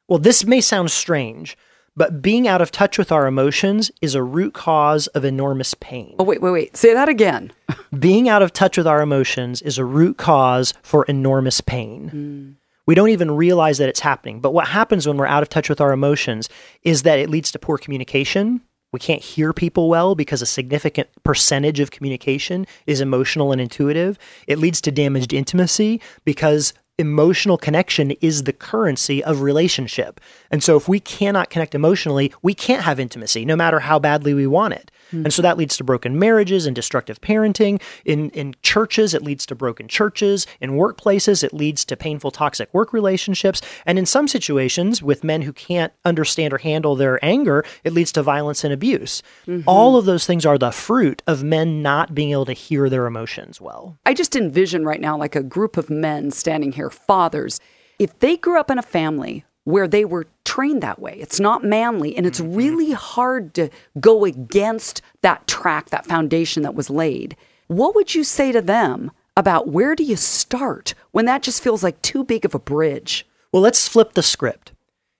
well 0.08 0.18
this 0.18 0.44
may 0.44 0.60
sound 0.60 0.90
strange 0.90 1.56
but 1.96 2.22
being 2.22 2.48
out 2.48 2.62
of 2.62 2.70
touch 2.70 2.98
with 2.98 3.12
our 3.12 3.26
emotions 3.26 3.90
is 4.00 4.14
a 4.14 4.22
root 4.22 4.54
cause 4.54 5.06
of 5.08 5.24
enormous 5.24 5.74
pain 5.74 6.14
Oh, 6.18 6.24
wait, 6.24 6.40
wait, 6.40 6.50
wait. 6.50 6.76
Say 6.76 6.94
that 6.94 7.08
again. 7.08 7.52
being 7.98 8.28
out 8.28 8.42
of 8.42 8.52
touch 8.52 8.76
with 8.76 8.86
our 8.86 9.02
emotions 9.02 9.62
is 9.62 9.78
a 9.78 9.84
root 9.84 10.16
cause 10.16 10.74
for 10.82 11.04
enormous 11.04 11.60
pain 11.60 12.10
mm. 12.10 12.54
we 12.86 12.94
don't 12.94 13.10
even 13.10 13.30
realize 13.30 13.78
that 13.78 13.88
it's 13.88 14.00
happening 14.00 14.40
but 14.40 14.52
what 14.52 14.68
happens 14.68 15.06
when 15.06 15.16
we're 15.16 15.26
out 15.26 15.42
of 15.42 15.48
touch 15.48 15.68
with 15.68 15.80
our 15.80 15.92
emotions 15.92 16.48
is 16.82 17.02
that 17.02 17.18
it 17.18 17.30
leads 17.30 17.50
to 17.52 17.58
poor 17.58 17.78
communication 17.78 18.60
we 18.92 19.00
can't 19.00 19.22
hear 19.22 19.52
people 19.52 19.88
well 19.88 20.14
because 20.14 20.42
a 20.42 20.46
significant 20.46 21.08
percentage 21.22 21.80
of 21.80 21.90
communication 21.90 22.66
is 22.86 23.00
emotional 23.00 23.50
and 23.50 23.60
intuitive. 23.60 24.18
It 24.46 24.58
leads 24.58 24.80
to 24.82 24.92
damaged 24.92 25.32
intimacy 25.32 26.00
because 26.26 26.74
emotional 26.98 27.56
connection 27.56 28.10
is 28.20 28.44
the 28.44 28.52
currency 28.52 29.24
of 29.24 29.40
relationship. 29.40 30.20
And 30.52 30.62
so 30.62 30.76
if 30.76 30.88
we 30.88 31.00
cannot 31.00 31.50
connect 31.50 31.74
emotionally, 31.74 32.32
we 32.42 32.54
can't 32.54 32.84
have 32.84 33.00
intimacy, 33.00 33.44
no 33.44 33.56
matter 33.56 33.80
how 33.80 33.98
badly 33.98 34.34
we 34.34 34.46
want 34.46 34.74
it. 34.74 34.90
Hmm. 35.10 35.24
And 35.24 35.32
so 35.32 35.42
that 35.42 35.56
leads 35.56 35.76
to 35.78 35.84
broken 35.84 36.18
marriages 36.18 36.66
and 36.66 36.76
destructive 36.76 37.20
parenting. 37.20 37.80
In 38.04 38.30
in 38.30 38.54
churches, 38.62 39.14
it 39.14 39.22
leads 39.22 39.46
to 39.46 39.54
broken 39.54 39.88
churches. 39.88 40.46
In 40.60 40.72
workplaces, 40.72 41.42
it 41.42 41.52
leads 41.54 41.84
to 41.86 41.96
painful 41.96 42.30
toxic 42.30 42.72
work 42.74 42.92
relationships. 42.92 43.62
And 43.86 43.98
in 43.98 44.06
some 44.06 44.28
situations, 44.28 45.02
with 45.02 45.24
men 45.24 45.42
who 45.42 45.52
can't 45.52 45.92
understand 46.04 46.52
or 46.52 46.58
handle 46.58 46.96
their 46.96 47.22
anger, 47.24 47.64
it 47.84 47.92
leads 47.92 48.12
to 48.12 48.22
violence 48.22 48.62
and 48.62 48.72
abuse. 48.72 49.22
Mm-hmm. 49.46 49.68
All 49.68 49.96
of 49.96 50.04
those 50.04 50.26
things 50.26 50.44
are 50.44 50.58
the 50.58 50.70
fruit 50.70 51.22
of 51.26 51.42
men 51.42 51.82
not 51.82 52.14
being 52.14 52.32
able 52.32 52.46
to 52.46 52.52
hear 52.52 52.90
their 52.90 53.06
emotions 53.06 53.60
well. 53.60 53.98
I 54.04 54.14
just 54.14 54.36
envision 54.36 54.84
right 54.84 55.00
now 55.00 55.16
like 55.16 55.34
a 55.34 55.42
group 55.42 55.76
of 55.76 55.88
men 55.88 56.30
standing 56.30 56.72
here, 56.72 56.90
fathers. 56.90 57.60
If 57.98 58.18
they 58.18 58.36
grew 58.36 58.58
up 58.58 58.70
in 58.70 58.78
a 58.78 58.82
family 58.82 59.44
where 59.64 59.86
they 59.86 60.04
were 60.04 60.26
trained 60.44 60.82
that 60.82 60.98
way, 60.98 61.16
it's 61.18 61.40
not 61.40 61.64
manly, 61.64 62.16
and 62.16 62.26
it's 62.26 62.40
mm-hmm. 62.40 62.54
really 62.54 62.92
hard 62.92 63.54
to 63.54 63.70
go 64.00 64.24
against 64.24 65.02
that 65.22 65.46
track, 65.46 65.90
that 65.90 66.06
foundation 66.06 66.62
that 66.62 66.74
was 66.74 66.90
laid. 66.90 67.36
What 67.68 67.94
would 67.94 68.14
you 68.14 68.24
say 68.24 68.52
to 68.52 68.60
them 68.60 69.10
about 69.36 69.68
where 69.68 69.94
do 69.94 70.04
you 70.04 70.16
start 70.16 70.94
when 71.12 71.24
that 71.26 71.42
just 71.42 71.62
feels 71.62 71.82
like 71.82 72.00
too 72.02 72.24
big 72.24 72.44
of 72.44 72.54
a 72.54 72.58
bridge? 72.58 73.26
Well, 73.52 73.62
let's 73.62 73.88
flip 73.88 74.12
the 74.14 74.22
script. 74.22 74.72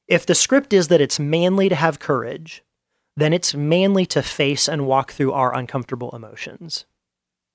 If 0.08 0.26
the 0.26 0.34
script 0.34 0.72
is 0.72 0.88
that 0.88 1.00
it's 1.00 1.20
manly 1.20 1.68
to 1.68 1.74
have 1.74 1.98
courage, 1.98 2.62
then 3.16 3.32
it's 3.32 3.54
manly 3.54 4.06
to 4.06 4.22
face 4.22 4.68
and 4.68 4.86
walk 4.86 5.12
through 5.12 5.32
our 5.32 5.54
uncomfortable 5.54 6.10
emotions. 6.10 6.84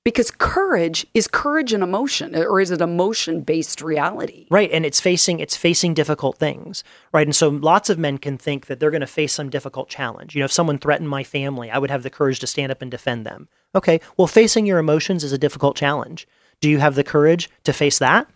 Because 0.07 0.31
courage 0.31 1.05
is 1.13 1.27
courage 1.27 1.73
and 1.73 1.83
emotion, 1.83 2.33
or 2.33 2.61
is 2.61 2.71
it 2.71 2.79
emotion 2.79 3.41
based 3.41 3.81
reality? 3.81 4.47
Right, 4.49 4.71
and 4.71 4.85
it's 4.85 5.01
facing 5.01 5.41
it's 5.41 5.57
facing 5.57 5.93
difficult 5.93 6.37
things, 6.37 6.85
right? 7.11 7.27
And 7.27 7.35
so 7.35 7.49
lots 7.49 7.89
of 7.89 7.99
men 7.99 8.17
can 8.17 8.37
think 8.37 8.67
that 8.67 8.79
they're 8.79 8.89
going 8.89 9.01
to 9.01 9.05
face 9.05 9.33
some 9.33 9.49
difficult 9.49 9.89
challenge. 9.89 10.33
You 10.33 10.39
know, 10.39 10.45
if 10.45 10.53
someone 10.53 10.77
threatened 10.77 11.09
my 11.09 11.25
family, 11.25 11.69
I 11.69 11.77
would 11.77 11.89
have 11.91 12.03
the 12.03 12.09
courage 12.09 12.39
to 12.39 12.47
stand 12.47 12.71
up 12.71 12.81
and 12.81 12.89
defend 12.89 13.25
them. 13.25 13.49
Okay, 13.75 13.99
well, 14.15 14.27
facing 14.27 14.65
your 14.65 14.79
emotions 14.79 15.25
is 15.25 15.33
a 15.33 15.37
difficult 15.37 15.75
challenge. 15.75 16.25
Do 16.61 16.69
you 16.69 16.77
have 16.77 16.95
the 16.95 17.03
courage 17.03 17.49
to 17.65 17.73
face 17.73 17.99
that? 17.99 18.29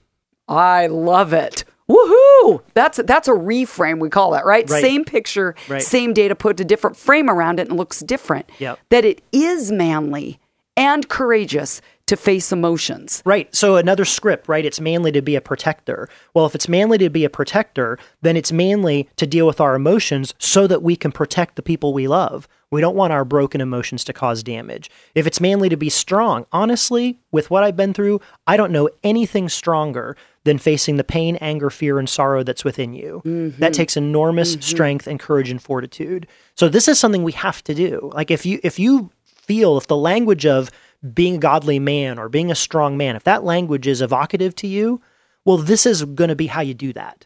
I 0.49 0.87
love 0.87 1.31
it. 1.31 1.63
Woohoo! 1.89 2.63
That's 2.73 2.99
that's 3.05 3.29
a 3.29 3.31
reframe 3.31 3.99
we 4.01 4.09
call 4.09 4.31
that, 4.31 4.45
right? 4.45 4.69
Right. 4.69 4.81
Same 4.81 5.05
picture, 5.05 5.55
Right. 5.69 5.81
same 5.81 6.11
data 6.11 6.35
put 6.35 6.59
a 6.59 6.65
different 6.65 6.97
frame 6.97 7.29
around 7.29 7.61
it 7.61 7.69
and 7.69 7.77
looks 7.77 8.01
different. 8.01 8.49
Yep. 8.59 8.77
That 8.89 9.05
it 9.05 9.21
is 9.31 9.71
manly 9.71 10.37
and 10.77 11.07
courageous 11.09 11.81
to 12.07 12.17
face 12.17 12.51
emotions. 12.51 13.21
Right. 13.25 13.53
So 13.55 13.77
another 13.77 14.03
script, 14.03 14.49
right? 14.49 14.65
It's 14.65 14.81
manly 14.81 15.13
to 15.13 15.21
be 15.21 15.35
a 15.35 15.41
protector. 15.41 16.09
Well, 16.33 16.45
if 16.45 16.55
it's 16.55 16.67
manly 16.67 16.97
to 16.97 17.09
be 17.09 17.23
a 17.23 17.29
protector, 17.29 17.97
then 18.21 18.35
it's 18.35 18.51
manly 18.51 19.07
to 19.15 19.25
deal 19.25 19.47
with 19.47 19.61
our 19.61 19.75
emotions 19.75 20.33
so 20.37 20.67
that 20.67 20.83
we 20.83 20.97
can 20.97 21.13
protect 21.13 21.55
the 21.55 21.61
people 21.61 21.93
we 21.93 22.09
love. 22.09 22.49
We 22.69 22.81
don't 22.81 22.95
want 22.95 23.13
our 23.13 23.25
broken 23.25 23.59
emotions 23.59 24.03
to 24.05 24.13
cause 24.13 24.43
damage. 24.43 24.89
If 25.13 25.27
it's 25.27 25.41
manly 25.41 25.69
to 25.69 25.77
be 25.77 25.89
strong, 25.89 26.45
honestly, 26.51 27.19
with 27.31 27.49
what 27.49 27.63
I've 27.63 27.75
been 27.75 27.93
through, 27.93 28.21
I 28.47 28.55
don't 28.55 28.71
know 28.71 28.89
anything 29.03 29.49
stronger 29.49 30.15
than 30.43 30.57
facing 30.57 30.97
the 30.97 31.03
pain, 31.03 31.35
anger, 31.37 31.69
fear, 31.69 31.99
and 31.99 32.09
sorrow 32.09 32.43
that's 32.43 32.63
within 32.63 32.93
you. 32.93 33.21
Mm-hmm. 33.25 33.59
That 33.59 33.73
takes 33.73 33.95
enormous 33.95 34.53
mm-hmm. 34.53 34.61
strength 34.61 35.07
and 35.07 35.19
courage 35.19 35.51
and 35.51 35.61
fortitude. 35.61 36.27
So 36.55 36.67
this 36.69 36.87
is 36.87 36.99
something 36.99 37.23
we 37.23 37.33
have 37.33 37.63
to 37.65 37.75
do. 37.75 38.09
Like 38.13 38.31
if 38.31 38.45
you 38.45 38.59
if 38.63 38.79
you 38.79 39.11
feel 39.51 39.77
if 39.77 39.88
the 39.88 39.98
language 39.98 40.46
of 40.46 40.72
being 41.13 41.36
a 41.36 41.39
godly 41.39 41.77
man 41.77 42.17
or 42.17 42.29
being 42.29 42.50
a 42.50 42.55
strong 42.55 42.96
man, 42.96 43.17
if 43.17 43.25
that 43.25 43.43
language 43.43 43.86
is 43.86 44.01
evocative 44.01 44.55
to 44.55 44.65
you, 44.65 45.01
well, 45.43 45.58
this 45.58 45.86
is 45.86 46.05
going 46.05 46.29
to 46.29 46.38
be 46.38 46.48
how 46.48 46.62
you 46.62 46.74
do 46.74 46.93
that. 46.93 47.25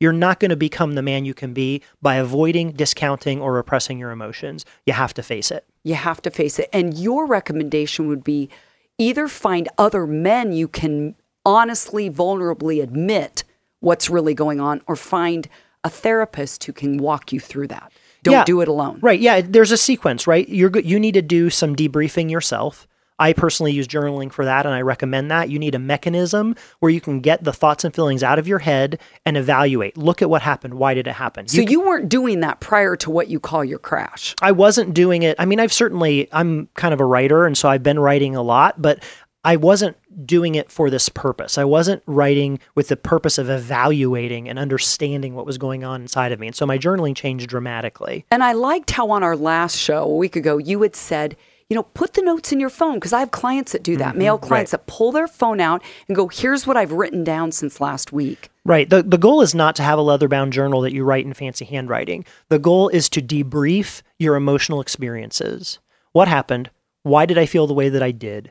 You're 0.00 0.14
not 0.14 0.40
going 0.40 0.48
to 0.48 0.56
become 0.56 0.94
the 0.94 1.02
man 1.02 1.26
you 1.26 1.34
can 1.34 1.52
be 1.52 1.82
by 2.00 2.14
avoiding, 2.14 2.72
discounting, 2.72 3.42
or 3.42 3.52
repressing 3.52 3.98
your 3.98 4.10
emotions. 4.10 4.64
You 4.86 4.94
have 4.94 5.12
to 5.14 5.22
face 5.22 5.50
it. 5.50 5.66
You 5.84 5.96
have 5.96 6.22
to 6.22 6.30
face 6.30 6.58
it. 6.58 6.70
And 6.72 6.96
your 6.96 7.26
recommendation 7.26 8.08
would 8.08 8.24
be 8.24 8.48
either 8.96 9.28
find 9.28 9.68
other 9.76 10.06
men 10.06 10.54
you 10.54 10.68
can 10.68 11.14
honestly, 11.44 12.08
vulnerably 12.08 12.82
admit 12.82 13.44
what's 13.80 14.08
really 14.08 14.32
going 14.32 14.60
on, 14.60 14.80
or 14.86 14.96
find 14.96 15.46
a 15.84 15.90
therapist 15.90 16.64
who 16.64 16.72
can 16.72 16.96
walk 16.96 17.32
you 17.32 17.38
through 17.38 17.68
that. 17.68 17.92
Don't 18.26 18.32
Yeah. 18.34 18.44
do 18.44 18.60
it 18.60 18.68
alone. 18.68 18.98
Right. 19.00 19.18
Yeah. 19.20 19.40
There's 19.40 19.72
a 19.72 19.76
sequence, 19.76 20.26
right? 20.26 20.48
You're 20.48 20.70
go- 20.70 20.80
you 20.80 20.98
need 21.00 21.14
to 21.14 21.22
do 21.22 21.48
some 21.50 21.74
debriefing 21.74 22.30
yourself. 22.30 22.86
I 23.18 23.32
personally 23.32 23.72
use 23.72 23.88
journaling 23.88 24.30
for 24.30 24.44
that, 24.44 24.66
and 24.66 24.74
I 24.74 24.82
recommend 24.82 25.30
that. 25.30 25.48
You 25.48 25.58
need 25.58 25.74
a 25.74 25.78
mechanism 25.78 26.54
where 26.80 26.90
you 26.92 27.00
can 27.00 27.20
get 27.20 27.42
the 27.42 27.52
thoughts 27.52 27.82
and 27.82 27.94
feelings 27.94 28.22
out 28.22 28.38
of 28.38 28.46
your 28.46 28.58
head 28.58 28.98
and 29.24 29.38
evaluate. 29.38 29.96
Look 29.96 30.20
at 30.20 30.28
what 30.28 30.42
happened. 30.42 30.74
Why 30.74 30.92
did 30.92 31.06
it 31.06 31.14
happen? 31.14 31.48
So 31.48 31.62
you 31.62 31.80
weren't 31.80 32.10
doing 32.10 32.40
that 32.40 32.60
prior 32.60 32.94
to 32.96 33.10
what 33.10 33.28
you 33.28 33.40
call 33.40 33.64
your 33.64 33.78
crash. 33.78 34.34
I 34.42 34.52
wasn't 34.52 34.92
doing 34.92 35.22
it. 35.22 35.34
I 35.38 35.46
mean, 35.46 35.60
I've 35.60 35.72
certainly, 35.72 36.28
I'm 36.30 36.68
kind 36.74 36.92
of 36.92 37.00
a 37.00 37.06
writer, 37.06 37.46
and 37.46 37.56
so 37.56 37.70
I've 37.70 37.82
been 37.82 37.98
writing 37.98 38.36
a 38.36 38.42
lot, 38.42 38.82
but 38.82 39.02
I 39.46 39.54
wasn't 39.54 39.96
doing 40.26 40.56
it 40.56 40.72
for 40.72 40.90
this 40.90 41.08
purpose. 41.08 41.56
I 41.56 41.62
wasn't 41.62 42.02
writing 42.06 42.58
with 42.74 42.88
the 42.88 42.96
purpose 42.96 43.38
of 43.38 43.48
evaluating 43.48 44.48
and 44.48 44.58
understanding 44.58 45.36
what 45.36 45.46
was 45.46 45.56
going 45.56 45.84
on 45.84 46.02
inside 46.02 46.32
of 46.32 46.40
me. 46.40 46.48
And 46.48 46.56
so 46.56 46.66
my 46.66 46.78
journaling 46.78 47.14
changed 47.14 47.48
dramatically. 47.48 48.26
And 48.32 48.42
I 48.42 48.54
liked 48.54 48.90
how 48.90 49.08
on 49.10 49.22
our 49.22 49.36
last 49.36 49.76
show 49.76 50.02
a 50.02 50.16
week 50.16 50.34
ago, 50.34 50.58
you 50.58 50.82
had 50.82 50.96
said, 50.96 51.36
you 51.70 51.76
know, 51.76 51.84
put 51.84 52.14
the 52.14 52.22
notes 52.22 52.50
in 52.50 52.58
your 52.58 52.70
phone 52.70 52.94
because 52.94 53.12
I 53.12 53.20
have 53.20 53.30
clients 53.30 53.70
that 53.70 53.84
do 53.84 53.96
that, 53.98 54.10
mm-hmm. 54.10 54.18
male 54.18 54.38
clients 54.38 54.72
that 54.72 54.88
pull 54.88 55.12
their 55.12 55.28
phone 55.28 55.60
out 55.60 55.80
and 56.08 56.16
go, 56.16 56.26
here's 56.26 56.66
what 56.66 56.76
I've 56.76 56.90
written 56.90 57.22
down 57.22 57.52
since 57.52 57.80
last 57.80 58.12
week. 58.12 58.50
Right. 58.64 58.90
The, 58.90 59.04
the 59.04 59.16
goal 59.16 59.42
is 59.42 59.54
not 59.54 59.76
to 59.76 59.84
have 59.84 59.98
a 59.98 60.02
leather 60.02 60.26
bound 60.26 60.52
journal 60.54 60.80
that 60.80 60.92
you 60.92 61.04
write 61.04 61.24
in 61.24 61.34
fancy 61.34 61.64
handwriting. 61.64 62.24
The 62.48 62.58
goal 62.58 62.88
is 62.88 63.08
to 63.10 63.22
debrief 63.22 64.02
your 64.18 64.34
emotional 64.34 64.80
experiences. 64.80 65.78
What 66.10 66.26
happened? 66.26 66.70
Why 67.04 67.26
did 67.26 67.38
I 67.38 67.46
feel 67.46 67.68
the 67.68 67.74
way 67.74 67.88
that 67.90 68.02
I 68.02 68.10
did? 68.10 68.50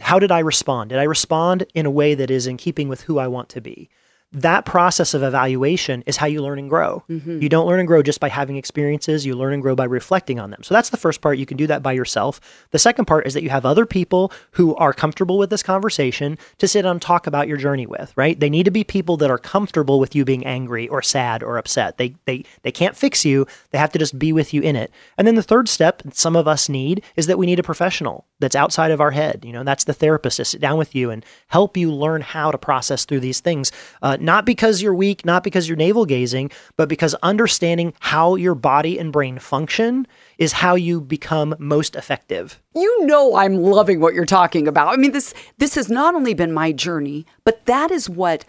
How 0.00 0.18
did 0.18 0.30
I 0.30 0.40
respond? 0.40 0.90
Did 0.90 0.98
I 0.98 1.04
respond 1.04 1.66
in 1.74 1.86
a 1.86 1.90
way 1.90 2.14
that 2.14 2.30
is 2.30 2.46
in 2.46 2.56
keeping 2.56 2.88
with 2.88 3.02
who 3.02 3.18
I 3.18 3.26
want 3.26 3.48
to 3.50 3.60
be? 3.60 3.88
That 4.32 4.64
process 4.64 5.14
of 5.14 5.22
evaluation 5.22 6.02
is 6.06 6.16
how 6.16 6.26
you 6.26 6.42
learn 6.42 6.58
and 6.58 6.68
grow. 6.70 7.04
You 7.40 7.48
don't 7.48 7.66
learn 7.66 7.80
and 7.80 7.86
grow 7.86 8.02
just 8.02 8.20
by 8.20 8.28
having 8.28 8.56
experiences. 8.56 9.26
You 9.26 9.34
learn 9.34 9.52
and 9.52 9.62
grow 9.62 9.74
by 9.74 9.84
reflecting 9.84 10.40
on 10.40 10.50
them. 10.50 10.62
So 10.62 10.74
that's 10.74 10.88
the 10.90 10.96
first 10.96 11.20
part. 11.20 11.38
You 11.38 11.46
can 11.46 11.56
do 11.56 11.66
that 11.66 11.82
by 11.82 11.92
yourself. 11.92 12.40
The 12.70 12.78
second 12.78 13.04
part 13.04 13.26
is 13.26 13.34
that 13.34 13.42
you 13.42 13.50
have 13.50 13.66
other 13.66 13.84
people 13.84 14.32
who 14.52 14.74
are 14.76 14.92
comfortable 14.92 15.38
with 15.38 15.50
this 15.50 15.62
conversation 15.62 16.38
to 16.58 16.66
sit 16.66 16.82
down 16.82 16.92
and 16.92 17.02
talk 17.02 17.26
about 17.26 17.46
your 17.48 17.58
journey 17.58 17.86
with, 17.86 18.12
right? 18.16 18.38
They 18.38 18.50
need 18.50 18.64
to 18.64 18.70
be 18.70 18.84
people 18.84 19.16
that 19.18 19.30
are 19.30 19.38
comfortable 19.38 20.00
with 20.00 20.14
you 20.14 20.24
being 20.24 20.46
angry 20.46 20.88
or 20.88 21.02
sad 21.02 21.42
or 21.42 21.58
upset. 21.58 21.98
They 21.98 22.14
they 22.24 22.44
they 22.62 22.72
can't 22.72 22.96
fix 22.96 23.24
you. 23.24 23.46
They 23.70 23.78
have 23.78 23.92
to 23.92 23.98
just 23.98 24.18
be 24.18 24.32
with 24.32 24.54
you 24.54 24.62
in 24.62 24.76
it. 24.76 24.90
And 25.18 25.26
then 25.26 25.34
the 25.34 25.42
third 25.42 25.68
step 25.68 26.02
some 26.12 26.36
of 26.36 26.48
us 26.48 26.68
need 26.68 27.02
is 27.16 27.26
that 27.26 27.38
we 27.38 27.46
need 27.46 27.58
a 27.58 27.62
professional 27.62 28.26
that's 28.40 28.56
outside 28.56 28.90
of 28.90 29.00
our 29.00 29.10
head. 29.10 29.44
You 29.44 29.52
know, 29.52 29.64
that's 29.64 29.84
the 29.84 29.92
therapist 29.92 30.38
to 30.38 30.44
sit 30.44 30.60
down 30.60 30.78
with 30.78 30.94
you 30.94 31.10
and 31.10 31.24
help 31.48 31.76
you 31.76 31.92
learn 31.92 32.22
how 32.22 32.50
to 32.50 32.58
process 32.58 33.04
through 33.04 33.20
these 33.20 33.40
things. 33.40 33.72
Uh, 34.00 34.16
not 34.22 34.46
because 34.46 34.80
you're 34.80 34.94
weak, 34.94 35.24
not 35.24 35.44
because 35.44 35.68
you're 35.68 35.76
navel 35.76 36.06
gazing, 36.06 36.50
but 36.76 36.88
because 36.88 37.14
understanding 37.22 37.92
how 38.00 38.36
your 38.36 38.54
body 38.54 38.98
and 38.98 39.12
brain 39.12 39.38
function 39.38 40.06
is 40.38 40.52
how 40.52 40.74
you 40.74 41.00
become 41.00 41.54
most 41.58 41.96
effective. 41.96 42.60
You 42.74 43.06
know 43.06 43.36
I'm 43.36 43.56
loving 43.56 44.00
what 44.00 44.14
you're 44.14 44.24
talking 44.24 44.68
about. 44.68 44.88
I 44.88 44.96
mean, 44.96 45.12
this 45.12 45.34
this 45.58 45.74
has 45.74 45.90
not 45.90 46.14
only 46.14 46.34
been 46.34 46.52
my 46.52 46.72
journey, 46.72 47.26
but 47.44 47.66
that 47.66 47.90
is 47.90 48.08
what 48.08 48.44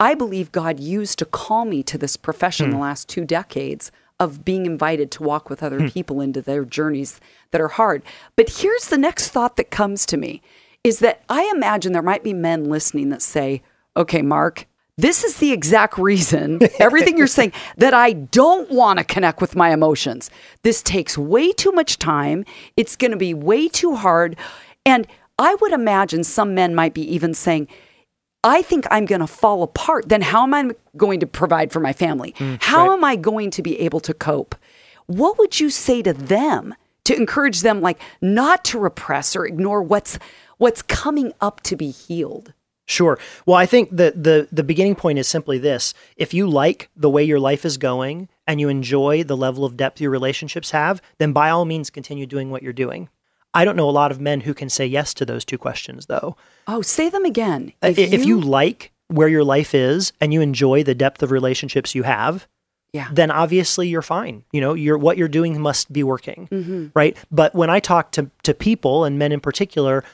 I 0.00 0.14
believe 0.14 0.50
God 0.50 0.80
used 0.80 1.18
to 1.18 1.26
call 1.26 1.66
me 1.66 1.82
to 1.84 1.98
this 1.98 2.16
profession 2.16 2.64
in 2.64 2.70
the 2.70 2.76
hmm. 2.76 2.82
last 2.82 3.08
two 3.08 3.24
decades 3.24 3.92
of 4.18 4.44
being 4.44 4.66
invited 4.66 5.10
to 5.10 5.22
walk 5.22 5.50
with 5.50 5.62
other 5.62 5.80
hmm. 5.80 5.88
people 5.88 6.20
into 6.20 6.40
their 6.40 6.64
journeys 6.64 7.20
that 7.50 7.60
are 7.60 7.68
hard. 7.68 8.02
But 8.36 8.48
here's 8.48 8.88
the 8.88 8.98
next 8.98 9.28
thought 9.28 9.56
that 9.56 9.70
comes 9.70 10.06
to 10.06 10.16
me 10.16 10.42
is 10.82 11.00
that 11.00 11.22
I 11.28 11.50
imagine 11.54 11.92
there 11.92 12.02
might 12.02 12.24
be 12.24 12.32
men 12.32 12.64
listening 12.64 13.10
that 13.10 13.20
say, 13.20 13.62
"Okay, 13.94 14.22
Marc, 14.22 14.66
this 14.96 15.24
is 15.24 15.36
the 15.36 15.52
exact 15.52 15.98
reason, 15.98 16.60
everything 16.78 17.16
you're 17.16 17.26
saying, 17.26 17.52
that 17.76 17.94
I 17.94 18.12
don't 18.12 18.70
want 18.70 18.98
to 18.98 19.04
connect 19.04 19.40
with 19.40 19.56
my 19.56 19.72
emotions. 19.72 20.30
This 20.62 20.82
takes 20.82 21.16
way 21.16 21.52
too 21.52 21.72
much 21.72 21.98
time. 21.98 22.44
It's 22.76 22.96
going 22.96 23.10
to 23.12 23.16
be 23.16 23.34
way 23.34 23.68
too 23.68 23.94
hard. 23.94 24.36
And 24.84 25.06
I 25.38 25.54
would 25.56 25.72
imagine 25.72 26.24
some 26.24 26.54
men 26.54 26.74
might 26.74 26.94
be 26.94 27.14
even 27.14 27.34
saying, 27.34 27.68
I 28.42 28.62
think 28.62 28.86
I'm 28.90 29.04
going 29.04 29.20
to 29.20 29.26
fall 29.26 29.62
apart. 29.62 30.08
Then 30.08 30.22
how 30.22 30.42
am 30.42 30.54
I 30.54 30.70
going 30.96 31.20
to 31.20 31.26
provide 31.26 31.72
for 31.72 31.80
my 31.80 31.92
family? 31.92 32.32
Mm, 32.38 32.62
how 32.62 32.88
right. 32.88 32.94
am 32.94 33.04
I 33.04 33.16
going 33.16 33.50
to 33.52 33.62
be 33.62 33.78
able 33.80 34.00
to 34.00 34.14
cope? 34.14 34.54
What 35.06 35.38
would 35.38 35.60
you 35.60 35.70
say 35.70 36.02
to 36.02 36.12
them 36.12 36.74
to 37.04 37.16
encourage 37.16 37.60
them 37.60 37.80
like 37.80 38.00
not 38.20 38.64
to 38.66 38.78
repress 38.78 39.36
or 39.36 39.44
ignore 39.46 39.82
what's 39.82 40.18
what's 40.58 40.82
coming 40.82 41.32
up 41.40 41.62
to 41.62 41.76
be 41.76 41.90
healed? 41.90 42.52
Sure. 42.90 43.18
Well, 43.46 43.56
I 43.56 43.66
think 43.66 43.90
the, 43.90 44.12
the 44.16 44.48
the 44.50 44.64
beginning 44.64 44.96
point 44.96 45.18
is 45.18 45.28
simply 45.28 45.58
this: 45.58 45.94
if 46.16 46.34
you 46.34 46.48
like 46.48 46.88
the 46.96 47.08
way 47.10 47.22
your 47.22 47.38
life 47.40 47.64
is 47.64 47.78
going 47.78 48.28
and 48.46 48.60
you 48.60 48.68
enjoy 48.68 49.22
the 49.22 49.36
level 49.36 49.64
of 49.64 49.76
depth 49.76 50.00
your 50.00 50.10
relationships 50.10 50.72
have, 50.72 51.00
then 51.18 51.32
by 51.32 51.50
all 51.50 51.64
means 51.64 51.88
continue 51.90 52.26
doing 52.26 52.50
what 52.50 52.62
you're 52.62 52.72
doing. 52.72 53.08
I 53.54 53.64
don't 53.64 53.76
know 53.76 53.88
a 53.88 53.90
lot 54.02 54.10
of 54.12 54.20
men 54.20 54.40
who 54.40 54.54
can 54.54 54.68
say 54.68 54.86
yes 54.86 55.14
to 55.14 55.24
those 55.24 55.44
two 55.44 55.58
questions, 55.58 56.06
though. 56.06 56.36
Oh, 56.66 56.82
say 56.82 57.08
them 57.10 57.24
again. 57.24 57.72
Uh, 57.82 57.92
If, 57.96 58.24
you, 58.24 58.40
like 58.40 58.92
where 59.08 59.26
your 59.28 59.42
life 59.42 59.74
is 59.74 60.12
and 60.20 60.32
you 60.32 60.40
enjoy 60.40 60.84
the 60.84 60.94
depth 60.94 61.20
of 61.22 61.30
relationships 61.32 61.94
you 61.94 62.04
have, 62.04 62.46
Yeah. 62.92 63.08
then 63.12 63.30
obviously 63.32 63.88
you're 63.88 64.02
fine. 64.02 64.44
You 64.52 64.60
know, 64.60 64.74
you're 64.74 64.98
what 64.98 65.16
you're 65.18 65.28
doing 65.28 65.60
must 65.60 65.92
be 65.92 66.02
working, 66.04 66.90
right? 66.94 67.16
But 67.30 67.54
when 67.54 67.70
I 67.70 67.80
talk 67.80 68.12
to 68.12 68.30
to 68.44 68.54
people 68.54 69.04
and 69.04 69.18
men 69.18 69.32
in 69.32 69.40
particular, 69.40 70.04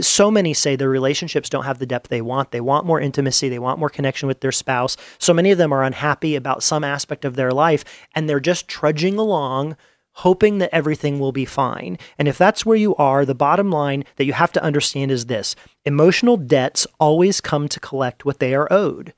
so 0.00 0.30
many 0.30 0.54
say 0.54 0.76
their 0.76 0.88
relationships 0.88 1.48
don't 1.48 1.64
have 1.64 1.78
the 1.78 1.86
depth 1.86 2.08
they 2.08 2.20
want. 2.20 2.50
They 2.50 2.60
want 2.60 2.86
more 2.86 3.00
intimacy, 3.00 3.48
they 3.48 3.58
want 3.58 3.78
more 3.78 3.90
connection 3.90 4.26
with 4.26 4.40
their 4.40 4.52
spouse. 4.52 4.96
So 5.18 5.34
many 5.34 5.50
of 5.50 5.58
them 5.58 5.72
are 5.72 5.82
unhappy 5.82 6.36
about 6.36 6.62
some 6.62 6.84
aspect 6.84 7.24
of 7.24 7.36
their 7.36 7.52
life 7.52 7.84
and 8.14 8.28
they're 8.28 8.40
just 8.40 8.68
trudging 8.68 9.18
along 9.18 9.76
hoping 10.12 10.58
that 10.58 10.74
everything 10.74 11.18
will 11.18 11.32
be 11.32 11.44
fine. 11.44 11.96
And 12.18 12.26
if 12.26 12.36
that's 12.36 12.66
where 12.66 12.76
you 12.76 12.96
are, 12.96 13.24
the 13.24 13.34
bottom 13.34 13.70
line 13.70 14.04
that 14.16 14.24
you 14.24 14.32
have 14.32 14.52
to 14.52 14.62
understand 14.62 15.10
is 15.12 15.26
this. 15.26 15.54
Emotional 15.84 16.36
debts 16.36 16.86
always 16.98 17.40
come 17.40 17.68
to 17.68 17.80
collect 17.80 18.24
what 18.24 18.40
they 18.40 18.54
are 18.54 18.70
owed 18.72 19.14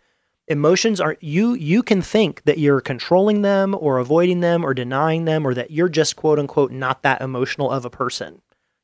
emotions 0.49 1.01
are 1.01 1.17
you 1.21 1.55
you 1.55 1.83
can 1.83 2.03
think 2.03 2.43
that 2.45 2.59
you're 2.59 2.81
controlling 2.81 3.43
them 3.43 3.77
or 3.79 3.99
avoiding 3.99 4.41
them 4.41 4.65
or 4.65 4.75
denying 4.75 5.25
them 5.25 5.47
or 5.47 5.55
that 5.55 5.71
you're 5.71 5.89
just 5.89 6.17
quote 6.17 6.39
unquote 6.39 6.73
not 6.73 7.03
that 7.03 7.21
emotional 7.21 7.71
of 7.71 7.85
a 7.85 7.91
person 7.91 8.43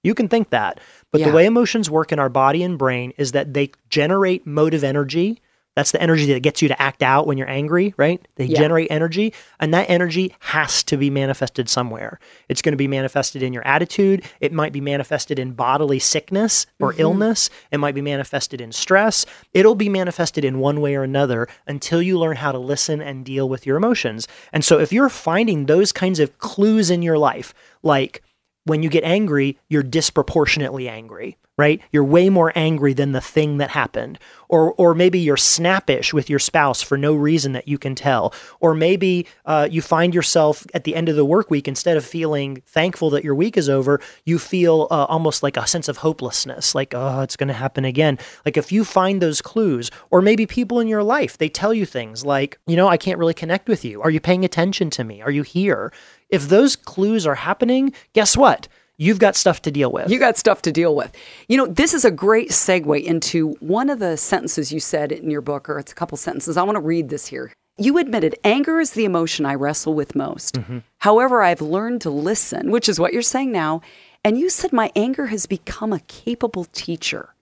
you 0.08 0.14
can 0.14 0.28
think 0.28 0.50
that. 0.50 0.80
But 1.12 1.20
Yeah. 1.20 1.28
the 1.28 1.36
way 1.36 1.46
emotions 1.46 1.88
work 1.90 2.10
in 2.12 2.18
our 2.18 2.28
body 2.30 2.62
and 2.62 2.76
brain 2.76 3.12
is 3.16 3.32
that 3.32 3.54
they 3.54 3.70
generate 3.90 4.46
motive 4.46 4.82
energy. 4.82 5.40
That's 5.76 5.92
the 5.92 6.02
energy 6.02 6.32
that 6.32 6.42
gets 6.42 6.60
you 6.60 6.66
to 6.66 6.82
act 6.82 7.04
out 7.04 7.28
when 7.28 7.38
you're 7.38 7.48
angry 7.48 7.94
right? 7.96 8.20
They 8.34 8.46
Yeah. 8.46 8.58
generate 8.58 8.88
energy 8.90 9.32
and 9.60 9.72
that 9.72 9.88
energy 9.88 10.34
has 10.40 10.82
to 10.84 10.96
be 10.96 11.08
manifested 11.08 11.68
somewhere. 11.68 12.18
It's 12.48 12.62
going 12.62 12.72
to 12.72 12.76
be 12.76 12.88
manifested 12.88 13.44
in 13.44 13.52
your 13.52 13.64
attitude. 13.64 14.24
It 14.40 14.52
might 14.52 14.72
be 14.72 14.80
manifested 14.80 15.38
in 15.38 15.52
bodily 15.52 16.00
sickness 16.00 16.66
or 16.80 16.90
mm-hmm. 16.90 17.02
illness. 17.02 17.48
It 17.70 17.78
might 17.78 17.94
be 17.94 18.02
manifested 18.02 18.60
in 18.60 18.72
stress. 18.72 19.24
It'll 19.54 19.76
be 19.76 19.88
manifested 19.88 20.44
in 20.44 20.58
one 20.58 20.80
way 20.80 20.96
or 20.96 21.04
another 21.04 21.46
until 21.68 22.02
you 22.02 22.18
learn 22.18 22.38
how 22.38 22.50
to 22.50 22.58
listen 22.58 23.00
and 23.00 23.24
deal 23.24 23.48
with 23.48 23.64
your 23.64 23.76
emotions. 23.76 24.26
And 24.52 24.64
so 24.64 24.80
if 24.80 24.92
you're 24.92 25.08
finding 25.08 25.66
those 25.66 25.92
kinds 25.92 26.18
of 26.18 26.38
clues 26.38 26.90
in 26.90 27.02
your 27.02 27.18
life 27.18 27.54
like 27.84 28.22
when 28.68 28.82
you 28.82 28.88
get 28.88 29.04
angry, 29.04 29.58
you're 29.68 29.82
disproportionately 29.82 30.88
angry, 30.88 31.36
right? 31.56 31.80
You're 31.90 32.04
way 32.04 32.28
more 32.28 32.52
angry 32.54 32.92
than 32.92 33.12
the 33.12 33.20
thing 33.20 33.58
that 33.58 33.70
happened. 33.70 34.18
Or, 34.48 34.72
or 34.74 34.94
maybe 34.94 35.18
you're 35.18 35.36
snappish 35.36 36.14
with 36.14 36.30
your 36.30 36.38
spouse 36.38 36.80
for 36.80 36.96
no 36.96 37.14
reason 37.14 37.52
that 37.52 37.68
you 37.68 37.76
can 37.76 37.94
tell. 37.94 38.32
Or 38.60 38.74
maybe 38.74 39.26
uh, 39.44 39.68
you 39.70 39.82
find 39.82 40.14
yourself 40.14 40.66
at 40.72 40.84
the 40.84 40.94
end 40.94 41.08
of 41.08 41.16
the 41.16 41.24
work 41.24 41.50
week, 41.50 41.68
instead 41.68 41.96
of 41.96 42.04
feeling 42.04 42.62
thankful 42.66 43.10
that 43.10 43.24
your 43.24 43.34
week 43.34 43.56
is 43.56 43.68
over, 43.68 44.00
you 44.24 44.38
feel 44.38 44.86
uh, 44.90 45.04
almost 45.04 45.42
like 45.42 45.56
a 45.56 45.66
sense 45.66 45.88
of 45.88 45.98
hopelessness, 45.98 46.74
like, 46.74 46.94
oh, 46.94 47.20
it's 47.20 47.36
going 47.36 47.48
to 47.48 47.54
happen 47.54 47.84
again. 47.84 48.18
Like 48.46 48.56
if 48.56 48.72
you 48.72 48.84
find 48.84 49.20
those 49.20 49.42
clues, 49.42 49.90
or 50.10 50.22
maybe 50.22 50.46
people 50.46 50.80
in 50.80 50.88
your 50.88 51.02
life, 51.02 51.36
they 51.36 51.48
tell 51.48 51.74
you 51.74 51.84
things 51.84 52.24
like, 52.24 52.58
you 52.66 52.76
know, 52.76 52.88
I 52.88 52.96
can't 52.96 53.18
really 53.18 53.34
connect 53.34 53.68
with 53.68 53.84
you. 53.84 54.00
Are 54.00 54.10
you 54.10 54.20
paying 54.20 54.44
attention 54.44 54.88
to 54.90 55.04
me? 55.04 55.20
Are 55.20 55.30
you 55.30 55.42
here? 55.42 55.92
If 56.30 56.48
those 56.48 56.76
clues 56.76 57.26
are 57.26 57.34
happening, 57.34 57.92
guess 58.12 58.36
what? 58.36 58.68
You've 59.00 59.20
got 59.20 59.36
stuff 59.36 59.62
to 59.62 59.70
deal 59.70 59.92
with. 59.92 60.10
You 60.10 60.18
got 60.18 60.36
stuff 60.36 60.62
to 60.62 60.72
deal 60.72 60.94
with. 60.96 61.12
You 61.48 61.56
know, 61.56 61.66
this 61.66 61.94
is 61.94 62.04
a 62.04 62.10
great 62.10 62.50
segue 62.50 63.02
into 63.04 63.50
one 63.60 63.90
of 63.90 64.00
the 64.00 64.16
sentences 64.16 64.72
you 64.72 64.80
said 64.80 65.12
in 65.12 65.30
your 65.30 65.40
book, 65.40 65.68
or 65.68 65.78
it's 65.78 65.92
a 65.92 65.94
couple 65.94 66.18
sentences. 66.18 66.56
I 66.56 66.64
want 66.64 66.76
to 66.76 66.80
read 66.80 67.08
this 67.08 67.28
here. 67.28 67.52
You 67.78 67.98
admitted 67.98 68.34
anger 68.42 68.80
is 68.80 68.90
the 68.90 69.04
emotion 69.04 69.46
I 69.46 69.54
wrestle 69.54 69.94
with 69.94 70.16
most. 70.16 70.56
Mm-hmm. 70.56 70.78
However, 70.98 71.42
I've 71.42 71.60
learned 71.60 72.00
to 72.02 72.10
listen, 72.10 72.72
which 72.72 72.88
is 72.88 72.98
what 72.98 73.12
you're 73.12 73.22
saying 73.22 73.52
now. 73.52 73.82
And 74.24 74.36
you 74.36 74.50
said 74.50 74.72
my 74.72 74.90
anger 74.96 75.26
has 75.26 75.46
become 75.46 75.92
a 75.92 76.00
capable 76.00 76.64
teacher. 76.64 77.34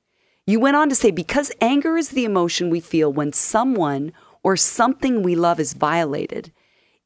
You 0.46 0.60
went 0.60 0.76
on 0.76 0.90
to 0.90 0.94
say, 0.94 1.10
because 1.10 1.50
anger 1.62 1.96
is 1.96 2.10
the 2.10 2.26
emotion 2.26 2.68
we 2.68 2.80
feel 2.80 3.10
when 3.10 3.32
someone 3.32 4.12
or 4.42 4.58
something 4.58 5.22
we 5.22 5.34
love 5.34 5.58
is 5.58 5.72
violated, 5.72 6.52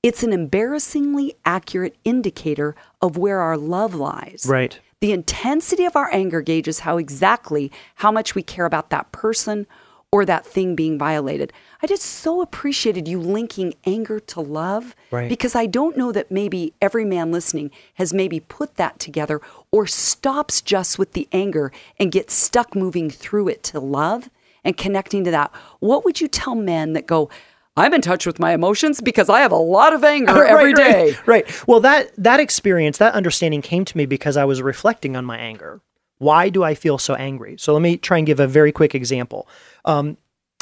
it's 0.02 0.22
an 0.22 0.32
embarrassingly 0.32 1.34
accurate 1.44 1.96
indicator 2.04 2.74
of 3.02 3.16
where 3.16 3.40
our 3.40 3.56
love 3.56 3.94
lies. 3.94 4.46
Right. 4.48 4.78
The 5.00 5.12
intensity 5.12 5.84
of 5.84 5.96
our 5.96 6.12
anger 6.12 6.40
gauges 6.40 6.80
how 6.80 6.98
exactly 6.98 7.70
how 7.96 8.10
much 8.10 8.34
we 8.34 8.42
care 8.42 8.64
about 8.66 8.90
that 8.90 9.12
person 9.12 9.66
or 10.12 10.24
that 10.24 10.44
thing 10.44 10.74
being 10.74 10.98
violated. 10.98 11.52
I 11.82 11.86
just 11.86 12.02
so 12.02 12.42
appreciated 12.42 13.06
you 13.06 13.20
linking 13.20 13.74
anger 13.86 14.18
to 14.20 14.40
love 14.40 14.96
Right. 15.10 15.28
because 15.28 15.54
I 15.54 15.66
don't 15.66 15.96
know 15.96 16.10
that 16.12 16.30
maybe 16.30 16.72
every 16.82 17.04
man 17.04 17.30
listening 17.30 17.70
has 17.94 18.12
maybe 18.12 18.40
put 18.40 18.76
that 18.76 18.98
together 18.98 19.40
or 19.70 19.86
stops 19.86 20.60
just 20.60 20.98
with 20.98 21.12
the 21.12 21.28
anger 21.32 21.70
and 21.98 22.10
gets 22.10 22.34
stuck 22.34 22.74
moving 22.74 23.08
through 23.08 23.48
it 23.48 23.62
to 23.64 23.78
love 23.80 24.28
and 24.64 24.76
connecting 24.76 25.24
to 25.24 25.30
that. 25.30 25.52
What 25.78 26.04
would 26.04 26.20
you 26.20 26.28
tell 26.28 26.54
men 26.54 26.92
that 26.94 27.06
go, 27.06 27.30
I'm 27.76 27.94
in 27.94 28.00
touch 28.00 28.26
with 28.26 28.38
my 28.38 28.52
emotions 28.52 29.00
because 29.00 29.28
I 29.28 29.40
have 29.40 29.52
a 29.52 29.56
lot 29.56 29.92
of 29.92 30.04
anger 30.04 30.44
every 30.46 30.74
right, 30.74 30.76
day. 30.76 31.04
Right, 31.26 31.46
right. 31.46 31.68
Well, 31.68 31.80
that 31.80 32.12
that 32.16 32.40
experience, 32.40 32.98
that 32.98 33.14
understanding 33.14 33.62
came 33.62 33.84
to 33.84 33.96
me 33.96 34.06
because 34.06 34.36
I 34.36 34.44
was 34.44 34.60
reflecting 34.60 35.16
on 35.16 35.24
my 35.24 35.38
anger. 35.38 35.80
Why 36.18 36.50
do 36.50 36.62
I 36.62 36.74
feel 36.74 36.98
so 36.98 37.14
angry? 37.14 37.56
So 37.58 37.72
let 37.72 37.80
me 37.80 37.96
try 37.96 38.18
and 38.18 38.26
give 38.26 38.40
a 38.40 38.46
very 38.46 38.72
quick 38.72 38.94
example. 38.94 39.48
Um, 39.84 40.18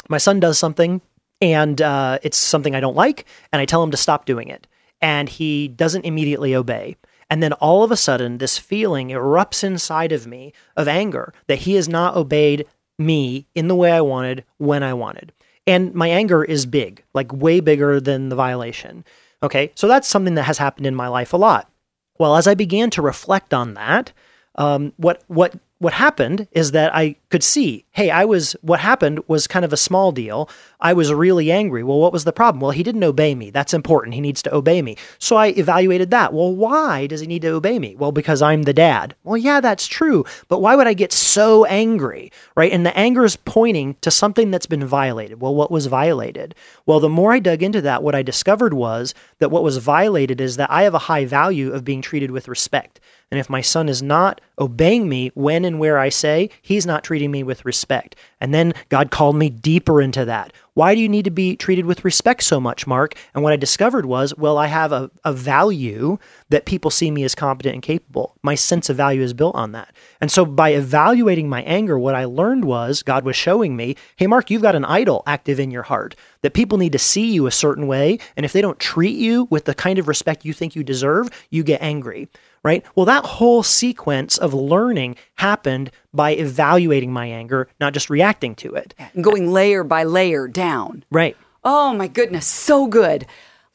my 0.07 0.17
son 0.17 0.39
does 0.39 0.57
something, 0.57 1.01
and 1.41 1.81
uh, 1.81 2.19
it's 2.23 2.37
something 2.37 2.75
I 2.75 2.79
don't 2.79 2.95
like, 2.95 3.25
and 3.51 3.59
I 3.61 3.65
tell 3.65 3.83
him 3.83 3.91
to 3.91 3.97
stop 3.97 4.25
doing 4.25 4.47
it, 4.47 4.67
and 5.01 5.27
he 5.27 5.67
doesn't 5.67 6.05
immediately 6.05 6.55
obey. 6.55 6.95
And 7.29 7.43
then 7.43 7.53
all 7.53 7.83
of 7.83 7.91
a 7.91 7.97
sudden, 7.97 8.37
this 8.37 8.57
feeling 8.57 9.09
erupts 9.09 9.63
inside 9.63 10.11
of 10.11 10.25
me 10.25 10.53
of 10.77 10.87
anger 10.87 11.33
that 11.47 11.59
he 11.59 11.75
has 11.75 11.87
not 11.87 12.15
obeyed 12.15 12.65
me 12.97 13.47
in 13.53 13.67
the 13.67 13.75
way 13.75 13.91
I 13.91 14.01
wanted 14.01 14.45
when 14.57 14.81
I 14.81 14.93
wanted. 14.93 15.31
And 15.69 15.93
my 15.93 16.09
anger 16.09 16.43
is 16.43 16.65
big, 16.65 17.03
like 17.13 17.31
way 17.31 17.59
bigger 17.59 18.01
than 18.01 18.29
the 18.29 18.35
violation. 18.35 19.05
Okay, 19.43 19.71
so 19.75 19.87
that's 19.87 20.07
something 20.07 20.35
that 20.35 20.43
has 20.43 20.57
happened 20.57 20.87
in 20.87 20.95
my 20.95 21.07
life 21.07 21.31
a 21.31 21.37
lot. 21.37 21.71
Well, 22.17 22.35
as 22.35 22.47
I 22.47 22.55
began 22.55 22.89
to 22.91 23.01
reflect 23.01 23.53
on 23.53 23.75
that, 23.75 24.11
um, 24.55 24.93
what 24.97 25.23
what 25.27 25.53
what 25.77 25.93
happened 25.93 26.47
is 26.51 26.71
that 26.71 26.93
I 26.93 27.15
could 27.29 27.43
see, 27.43 27.85
hey, 27.91 28.09
I 28.09 28.25
was 28.25 28.55
what 28.61 28.79
happened 28.79 29.19
was 29.27 29.47
kind 29.47 29.63
of 29.63 29.71
a 29.71 29.77
small 29.77 30.11
deal. 30.11 30.49
I 30.79 30.93
was 30.93 31.13
really 31.13 31.51
angry. 31.51 31.83
Well, 31.83 31.99
what 31.99 32.13
was 32.13 32.23
the 32.23 32.33
problem? 32.33 32.61
Well, 32.61 32.71
he 32.71 32.83
didn't 32.83 33.03
obey 33.03 33.35
me. 33.35 33.51
That's 33.51 33.73
important. 33.73 34.15
He 34.15 34.21
needs 34.21 34.41
to 34.43 34.55
obey 34.55 34.81
me. 34.81 34.97
So 35.19 35.35
I 35.35 35.47
evaluated 35.47 36.09
that. 36.11 36.33
Well, 36.33 36.55
why 36.55 37.05
does 37.07 37.21
he 37.21 37.27
need 37.27 37.41
to 37.43 37.49
obey 37.49 37.77
me? 37.77 37.95
Well, 37.95 38.11
because 38.11 38.41
I'm 38.41 38.63
the 38.63 38.73
dad. 38.73 39.15
Well, 39.23 39.37
yeah, 39.37 39.59
that's 39.59 39.87
true. 39.87 40.25
But 40.47 40.61
why 40.61 40.75
would 40.75 40.87
I 40.87 40.93
get 40.93 41.13
so 41.13 41.65
angry? 41.65 42.31
Right? 42.55 42.71
And 42.71 42.85
the 42.85 42.97
anger 42.97 43.23
is 43.25 43.35
pointing 43.35 43.95
to 44.01 44.09
something 44.09 44.49
that's 44.49 44.65
been 44.65 44.85
violated. 44.85 45.41
Well, 45.41 45.53
what 45.53 45.71
was 45.71 45.85
violated? 45.85 46.55
Well, 46.85 46.99
the 46.99 47.09
more 47.09 47.33
I 47.33 47.39
dug 47.39 47.61
into 47.61 47.81
that, 47.81 48.01
what 48.01 48.15
I 48.15 48.23
discovered 48.23 48.73
was 48.73 49.13
that 49.39 49.51
what 49.51 49.63
was 49.63 49.77
violated 49.77 50.41
is 50.41 50.57
that 50.57 50.71
I 50.71 50.83
have 50.83 50.95
a 50.95 50.99
high 50.99 51.25
value 51.25 51.73
of 51.73 51.85
being 51.85 52.01
treated 52.01 52.31
with 52.31 52.47
respect. 52.47 52.99
And 53.31 53.39
if 53.39 53.49
my 53.49 53.61
son 53.61 53.89
is 53.89 54.01
not 54.01 54.41
obeying 54.57 55.07
me 55.07 55.31
when 55.35 55.63
and 55.63 55.79
where 55.79 55.99
I 55.99 56.09
say, 56.09 56.49
he's 56.61 56.85
not 56.85 57.03
treating 57.19 57.31
me 57.31 57.43
with 57.43 57.65
respect. 57.65 58.15
And 58.39 58.53
then 58.53 58.73
God 58.87 59.11
called 59.11 59.35
me 59.35 59.49
deeper 59.49 60.01
into 60.01 60.23
that. 60.23 60.53
Why 60.73 60.95
do 60.95 61.01
you 61.01 61.09
need 61.09 61.25
to 61.25 61.31
be 61.31 61.57
treated 61.57 61.85
with 61.85 62.05
respect 62.05 62.43
so 62.43 62.61
much, 62.61 62.87
Marc? 62.87 63.13
And 63.33 63.43
what 63.43 63.51
I 63.51 63.57
discovered 63.57 64.05
was, 64.05 64.33
well, 64.37 64.57
I 64.57 64.67
have 64.67 64.93
a, 64.93 65.11
a 65.25 65.33
value 65.33 66.17
that 66.47 66.65
people 66.65 66.89
see 66.89 67.11
me 67.11 67.25
as 67.25 67.35
competent 67.35 67.73
and 67.73 67.83
capable. 67.83 68.37
My 68.41 68.55
sense 68.55 68.89
of 68.89 68.95
value 68.95 69.21
is 69.21 69.33
built 69.33 69.55
on 69.55 69.73
that. 69.73 69.93
And 70.21 70.31
so 70.31 70.45
by 70.45 70.69
evaluating 70.69 71.49
my 71.49 71.63
anger, 71.63 71.99
what 71.99 72.15
I 72.15 72.23
learned 72.23 72.63
was 72.63 73.03
God 73.03 73.25
was 73.25 73.35
showing 73.35 73.75
me, 73.75 73.97
hey, 74.15 74.27
Marc, 74.27 74.49
you've 74.49 74.61
got 74.61 74.75
an 74.75 74.85
idol 74.85 75.23
active 75.27 75.59
in 75.59 75.71
your 75.71 75.83
heart, 75.83 76.15
that 76.43 76.53
people 76.53 76.77
need 76.77 76.93
to 76.93 76.99
see 76.99 77.33
you 77.33 77.45
a 77.45 77.51
certain 77.51 77.87
way. 77.87 78.17
And 78.37 78.45
if 78.45 78.53
they 78.53 78.61
don't 78.61 78.79
treat 78.79 79.17
you 79.17 79.49
with 79.49 79.65
the 79.65 79.75
kind 79.75 79.99
of 79.99 80.07
respect 80.07 80.45
you 80.45 80.53
think 80.53 80.77
you 80.77 80.83
deserve, 80.85 81.29
you 81.49 81.63
get 81.63 81.81
angry 81.81 82.29
right? 82.63 82.83
Well, 82.95 83.05
that 83.05 83.25
whole 83.25 83.63
sequence 83.63 84.37
of 84.37 84.53
learning 84.53 85.15
happened 85.35 85.91
by 86.13 86.31
evaluating 86.31 87.11
my 87.11 87.27
anger, 87.27 87.69
not 87.79 87.93
just 87.93 88.09
reacting 88.09 88.55
to 88.55 88.73
it. 88.75 88.93
And 89.13 89.23
going 89.23 89.51
layer 89.51 89.83
by 89.83 90.03
layer 90.03 90.47
down. 90.47 91.03
Right. 91.11 91.37
Oh 91.63 91.93
my 91.93 92.07
goodness, 92.07 92.45
so 92.45 92.87
good. 92.87 93.25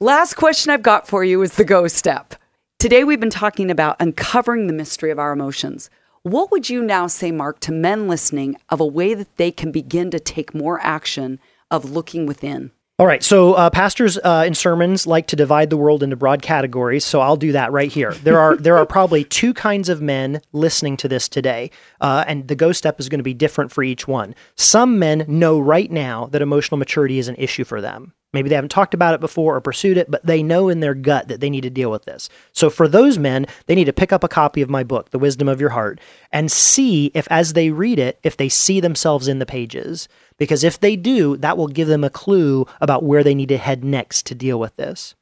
Last 0.01 0.35
question 0.35 0.71
I've 0.71 0.83
got 0.83 1.07
for 1.07 1.25
you 1.25 1.43
is 1.43 1.55
the 1.55 1.65
go 1.65 1.87
step. 1.87 2.35
Today 2.79 3.05
we've 3.05 3.21
been 3.21 3.31
talking 3.31 3.71
about 3.71 3.97
uncovering 4.01 4.67
the 4.67 4.73
mystery 4.73 5.11
of 5.11 5.19
our 5.19 5.33
emotions. 5.33 5.89
What 6.23 6.51
would 6.51 6.71
you 6.71 6.83
now 6.83 7.07
say, 7.07 7.31
Marc, 7.31 7.61
to 7.61 7.73
men 7.73 8.09
listening 8.09 8.57
of 8.71 8.81
a 8.81 8.87
way 8.87 9.15
that 9.15 9.37
they 9.37 9.51
can 9.51 9.71
begin 9.71 10.11
to 10.11 10.19
take 10.19 10.55
more 10.55 10.81
action 10.81 11.39
of 11.71 11.91
looking 11.93 12.27
within? 12.27 12.73
All 12.97 13.07
right. 13.07 13.25
So 13.25 13.55
uh, 13.55 13.71
pastors 13.71 14.19
uh, 14.19 14.45
in 14.47 14.55
sermons 14.55 15.05
like 15.05 15.27
to 15.29 15.37
divide 15.37 15.69
the 15.69 15.77
world 15.77 16.05
into 16.05 16.15
broad 16.15 16.43
categories. 16.43 17.05
So 17.05 17.21
I'll 17.21 17.37
do 17.37 17.51
that 17.51 17.73
right 17.73 17.91
here. 17.91 18.13
There 18.13 18.39
are 18.39 18.57
there 18.57 18.77
are 18.77 18.87
probably 18.87 19.25
two 19.25 19.53
kinds 19.53 19.89
of 19.89 20.01
men 20.01 20.41
listening 20.53 20.97
to 20.99 21.09
this 21.09 21.29
today, 21.29 21.73
uh, 22.01 22.25
and 22.29 22.47
the 22.47 22.55
go 22.55 22.71
step 22.71 23.01
is 23.01 23.09
going 23.09 23.19
to 23.19 23.25
be 23.25 23.35
different 23.35 23.73
for 23.73 23.83
each 23.83 24.07
one. 24.07 24.37
Some 24.55 25.01
men 25.01 25.25
know 25.27 25.59
right 25.59 25.91
now 25.91 26.27
that 26.27 26.41
emotional 26.41 26.79
maturity 26.79 27.19
is 27.19 27.27
an 27.27 27.35
issue 27.37 27.65
for 27.65 27.81
them. 27.81 28.13
Maybe 28.35 28.49
they 28.49 28.57
haven't 28.57 28.71
talked 28.71 28.95
about 28.95 29.15
it 29.15 29.21
before 29.21 29.55
or 29.55 29.61
pursued 29.61 29.97
it, 29.97 30.11
but 30.11 30.27
they 30.27 30.43
know 30.43 30.69
in 30.69 30.81
their 30.81 30.95
gut 30.95 31.29
that 31.29 31.41
they 31.41 31.49
need 31.49 31.63
to 31.63 31.71
deal 31.71 31.91
with 31.91 32.05
this. 32.05 32.29
So 32.53 32.69
for 32.69 32.89
those 32.89 33.17
men, 33.19 33.47
they 33.67 33.77
need 33.77 33.85
to 33.85 33.93
pick 33.93 34.13
up 34.13 34.25
a 34.25 34.29
copy 34.29 34.61
of 34.61 34.69
my 34.69 34.83
book, 34.83 35.11
The 35.11 35.19
Wisdom 35.19 35.49
of 35.49 35.61
Your 35.61 35.71
Heart, 35.71 36.01
and 36.33 36.51
see 36.51 37.13
if 37.15 37.29
as 37.31 37.53
they 37.53 37.71
read 37.71 37.99
it, 37.99 38.19
if 38.25 38.37
they 38.37 38.49
see 38.49 38.81
themselves 38.81 39.29
in 39.29 39.39
the 39.39 39.47
pages. 39.47 40.09
Because 40.37 40.65
if 40.65 40.81
they 40.81 40.97
do, 40.97 41.37
that 41.39 41.57
will 41.57 41.69
give 41.69 41.87
them 41.87 42.03
a 42.03 42.11
clue 42.11 42.67
about 42.81 43.05
where 43.05 43.23
they 43.23 43.37
need 43.37 43.51
to 43.51 43.57
head 43.57 43.85
next 43.85 44.27
to 44.27 44.35
deal 44.35 44.59
with 44.59 44.75
this. 44.77 45.15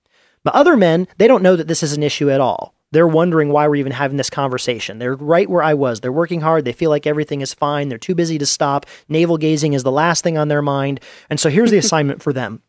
But 0.42 0.55
other 0.55 0.77
men, 0.77 1.07
they 1.18 1.29
don't 1.29 1.42
know 1.42 1.55
that 1.55 1.68
this 1.68 1.83
is 1.83 1.92
an 1.92 2.03
issue 2.03 2.31
at 2.31 2.40
all. 2.40 2.75
They're 2.92 3.09
wondering 3.09 3.51
why 3.51 3.68
we're 3.68 3.77
even 3.77 3.92
having 3.92 4.16
this 4.18 4.31
conversation. 4.31 4.98
They're 4.98 5.14
right 5.14 5.48
where 5.48 5.62
I 5.62 5.75
was. 5.75 6.01
They're 6.01 6.12
working 6.12 6.42
hard. 6.42 6.64
They 6.64 6.72
feel 6.72 6.90
like 6.90 7.07
everything 7.07 7.40
is 7.40 7.55
fine. 7.55 7.88
They're 7.88 7.98
too 7.98 8.14
busy 8.14 8.38
to 8.38 8.46
stop. 8.46 8.87
Navel 9.09 9.38
gazing 9.38 9.72
is 9.72 9.83
the 9.83 9.90
last 9.90 10.22
thing 10.22 10.37
on 10.37 10.48
their 10.48 10.62
mind. 10.62 11.01
And 11.31 11.40
so 11.40 11.48
here's 11.51 11.70
the 11.70 11.79
assignment 11.79 12.22
for 12.22 12.33
them. 12.33 12.62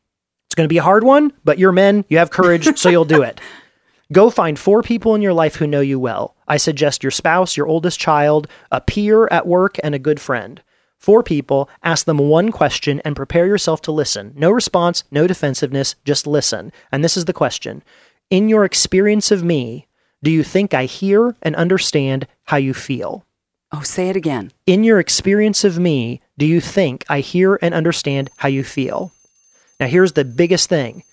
It's 0.53 0.55
going 0.55 0.69
to 0.69 0.73
be 0.73 0.77
a 0.77 0.83
hard 0.83 1.03
one, 1.03 1.33
but 1.43 1.57
you're 1.57 1.71
men. 1.71 2.05
You 2.09 2.19
have 2.19 2.29
courage, 2.29 2.77
so 2.77 2.87
you'll 2.87 3.05
do 3.05 3.23
it. 3.23 3.41
Go 4.13 4.29
find 4.29 4.59
four 4.59 4.83
people 4.83 5.15
in 5.15 5.23
your 5.23 5.33
life 5.33 5.55
who 5.55 5.65
know 5.65 5.81
you 5.81 5.99
well. 5.99 6.35
I 6.47 6.57
suggest 6.57 7.01
your 7.01 7.09
spouse, 7.09 7.57
your 7.57 7.65
oldest 7.65 7.99
child, 7.99 8.47
a 8.71 8.79
peer 8.79 9.27
at 9.31 9.47
work, 9.47 9.79
and 9.83 9.95
a 9.95 9.99
good 9.99 10.21
friend. 10.21 10.61
Four 10.99 11.23
people, 11.23 11.71
ask 11.81 12.05
them 12.05 12.19
one 12.19 12.51
question 12.51 13.01
and 13.03 13.15
prepare 13.15 13.47
yourself 13.47 13.81
to 13.81 13.91
listen. 13.91 14.31
No 14.35 14.51
response, 14.51 15.03
no 15.09 15.25
defensiveness, 15.25 15.95
just 16.05 16.27
listen. 16.27 16.71
And 16.91 17.03
this 17.03 17.17
is 17.17 17.25
the 17.25 17.33
question 17.33 17.81
In 18.29 18.47
your 18.47 18.63
experience 18.63 19.31
of 19.31 19.43
me, 19.43 19.87
do 20.21 20.29
you 20.29 20.43
think 20.43 20.75
I 20.75 20.85
hear 20.85 21.35
and 21.41 21.55
understand 21.55 22.27
how 22.43 22.57
you 22.57 22.75
feel? 22.75 23.25
Oh, 23.71 23.81
say 23.81 24.09
it 24.09 24.15
again. 24.15 24.51
In 24.67 24.83
your 24.83 24.99
experience 24.99 25.63
of 25.63 25.79
me, 25.79 26.21
do 26.37 26.45
you 26.45 26.61
think 26.61 27.05
I 27.09 27.21
hear 27.21 27.57
and 27.59 27.73
understand 27.73 28.29
how 28.37 28.49
you 28.49 28.63
feel? 28.63 29.11
Now, 29.83 29.89
here's 29.89 30.13
the 30.13 30.23
biggest 30.23 30.69
thing 30.69 31.03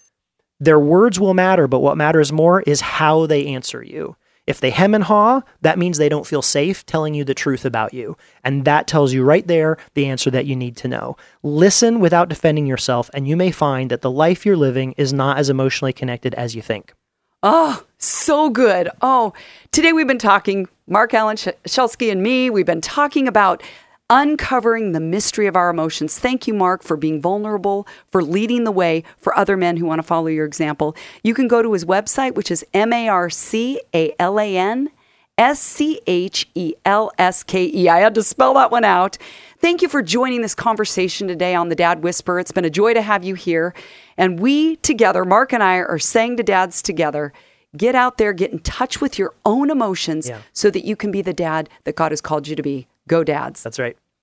their 0.61 0.79
words 0.79 1.19
will 1.19 1.35
matter, 1.35 1.67
but 1.67 1.81
what 1.81 1.97
matters 1.97 2.31
more 2.31 2.61
is 2.61 2.81
how 2.81 3.27
they 3.27 3.49
answer 3.49 3.83
you. 3.83 4.15
If 4.47 4.61
they 4.61 4.71
hem 4.71 4.95
and 4.95 5.03
haw, 5.03 5.41
that 5.63 5.77
means 5.77 5.99
they 5.99 6.09
don't 6.09 6.25
feel 6.27 6.41
safe 6.41 6.87
telling 6.87 7.13
you 7.13 7.25
the 7.25 7.35
truth 7.35 7.65
about 7.65 7.93
you. 7.93 8.17
And 8.45 8.65
that 8.67 8.87
tells 8.87 9.13
you 9.13 9.25
right 9.25 9.45
there 9.45 9.77
the 9.95 10.07
answer 10.07 10.31
that 10.31 10.47
you 10.47 10.55
need 10.55 10.77
to 10.77 10.87
know. 10.87 11.17
Listen 11.43 11.99
without 11.99 12.29
defending 12.29 12.65
yourself, 12.65 13.11
and 13.13 13.27
you 13.27 13.37
may 13.37 13.51
find 13.51 13.91
that 13.91 14.03
the 14.03 14.11
life 14.11 14.47
you're 14.47 14.57
living 14.57 14.93
is 14.97 15.13
not 15.13 15.37
as 15.37 15.51
emotionally 15.51 15.93
connected 15.93 16.33
as 16.35 16.55
you 16.55 16.63
think. 16.63 16.95
Oh, 17.43 17.85
so 17.99 18.51
good. 18.51 18.89
Oh, 19.03 19.33
today 19.73 19.93
we've 19.93 20.07
been 20.07 20.17
talking, 20.17 20.69
Marc 20.87 21.13
Alan 21.13 21.35
Schelske 21.35 22.13
and 22.13 22.23
me, 22.23 22.51
we've 22.51 22.67
been 22.67 22.81
talking 22.81 23.27
about 23.27 23.65
uncovering 24.11 24.93
the 24.93 25.01
mystery 25.01 25.47
of 25.47 25.57
our 25.57 25.71
emotions. 25.71 26.19
Thank 26.19 26.47
you, 26.49 26.53
Marc, 26.53 26.83
for 26.83 26.97
being 26.97 27.21
vulnerable, 27.21 27.87
for 28.11 28.23
leading 28.23 28.65
the 28.65 28.73
way 28.73 29.05
for 29.19 29.37
other 29.39 29.57
men 29.57 29.77
who 29.77 29.87
want 29.87 30.01
to 30.01 30.03
follow 30.03 30.27
your 30.27 30.45
example. 30.45 30.97
You 31.23 31.33
can 31.33 31.49
go 31.49 31.63
to 31.63 31.73
his 31.73 31.85
website, 31.85 32.35
which 32.35 32.51
is 32.51 32.67
M 32.75 32.93
A 32.93 33.09
R 33.09 33.31
C 33.31 33.81
A 33.95 34.13
L 34.19 34.39
A 34.41 34.57
N 34.57 34.91
S 35.39 35.61
C 35.61 36.01
H 36.07 36.49
E 36.55 36.75
L 36.85 37.13
S 37.17 37.43
K 37.45 37.71
E. 37.73 37.89
I 37.89 38.01
had 38.01 38.15
to 38.17 38.23
spell 38.23 38.55
that 38.55 38.71
one 38.71 38.85
out. 38.85 39.17
Thank 39.61 39.81
you 39.81 39.89
for 39.89 40.03
joining 40.03 40.43
this 40.43 40.55
conversation 40.55 41.29
today 41.29 41.55
on 41.55 41.69
the 41.69 41.75
Dad 41.75 42.03
Whisper. 42.03 42.41
It's 42.41 42.53
been 42.53 42.65
a 42.65 42.71
joy 42.71 42.95
to 42.95 43.03
have 43.03 43.25
you 43.25 43.35
here. 43.35 43.75
And 44.17 44.41
we 44.41 44.77
together, 44.77 45.25
Marc 45.25 45.53
and 45.53 45.63
I, 45.63 45.77
are 45.77 45.99
saying 45.99 46.37
to 46.39 46.43
dads 46.43 46.83
together, 46.83 47.33
get 47.77 47.95
out 47.95 48.19
there, 48.19 48.33
get 48.33 48.53
in 48.53 48.59
touch 48.61 49.01
with 49.01 49.19
your 49.19 49.35
own 49.45 49.71
emotions 49.71 50.29
Yeah. 50.29 50.41
so 50.53 50.71
that 50.71 50.85
you 50.85 50.97
can 50.97 51.11
be 51.11 51.23
the 51.23 51.33
dad 51.33 51.69
that 51.85 51.95
God 51.95 52.11
has 52.13 52.21
called 52.21 52.49
you 52.49 52.57
to 52.57 52.63
be. 52.63 52.89
Go, 53.07 53.25
dads. 53.25 53.63
That's 53.63 53.79
right. 53.79 53.97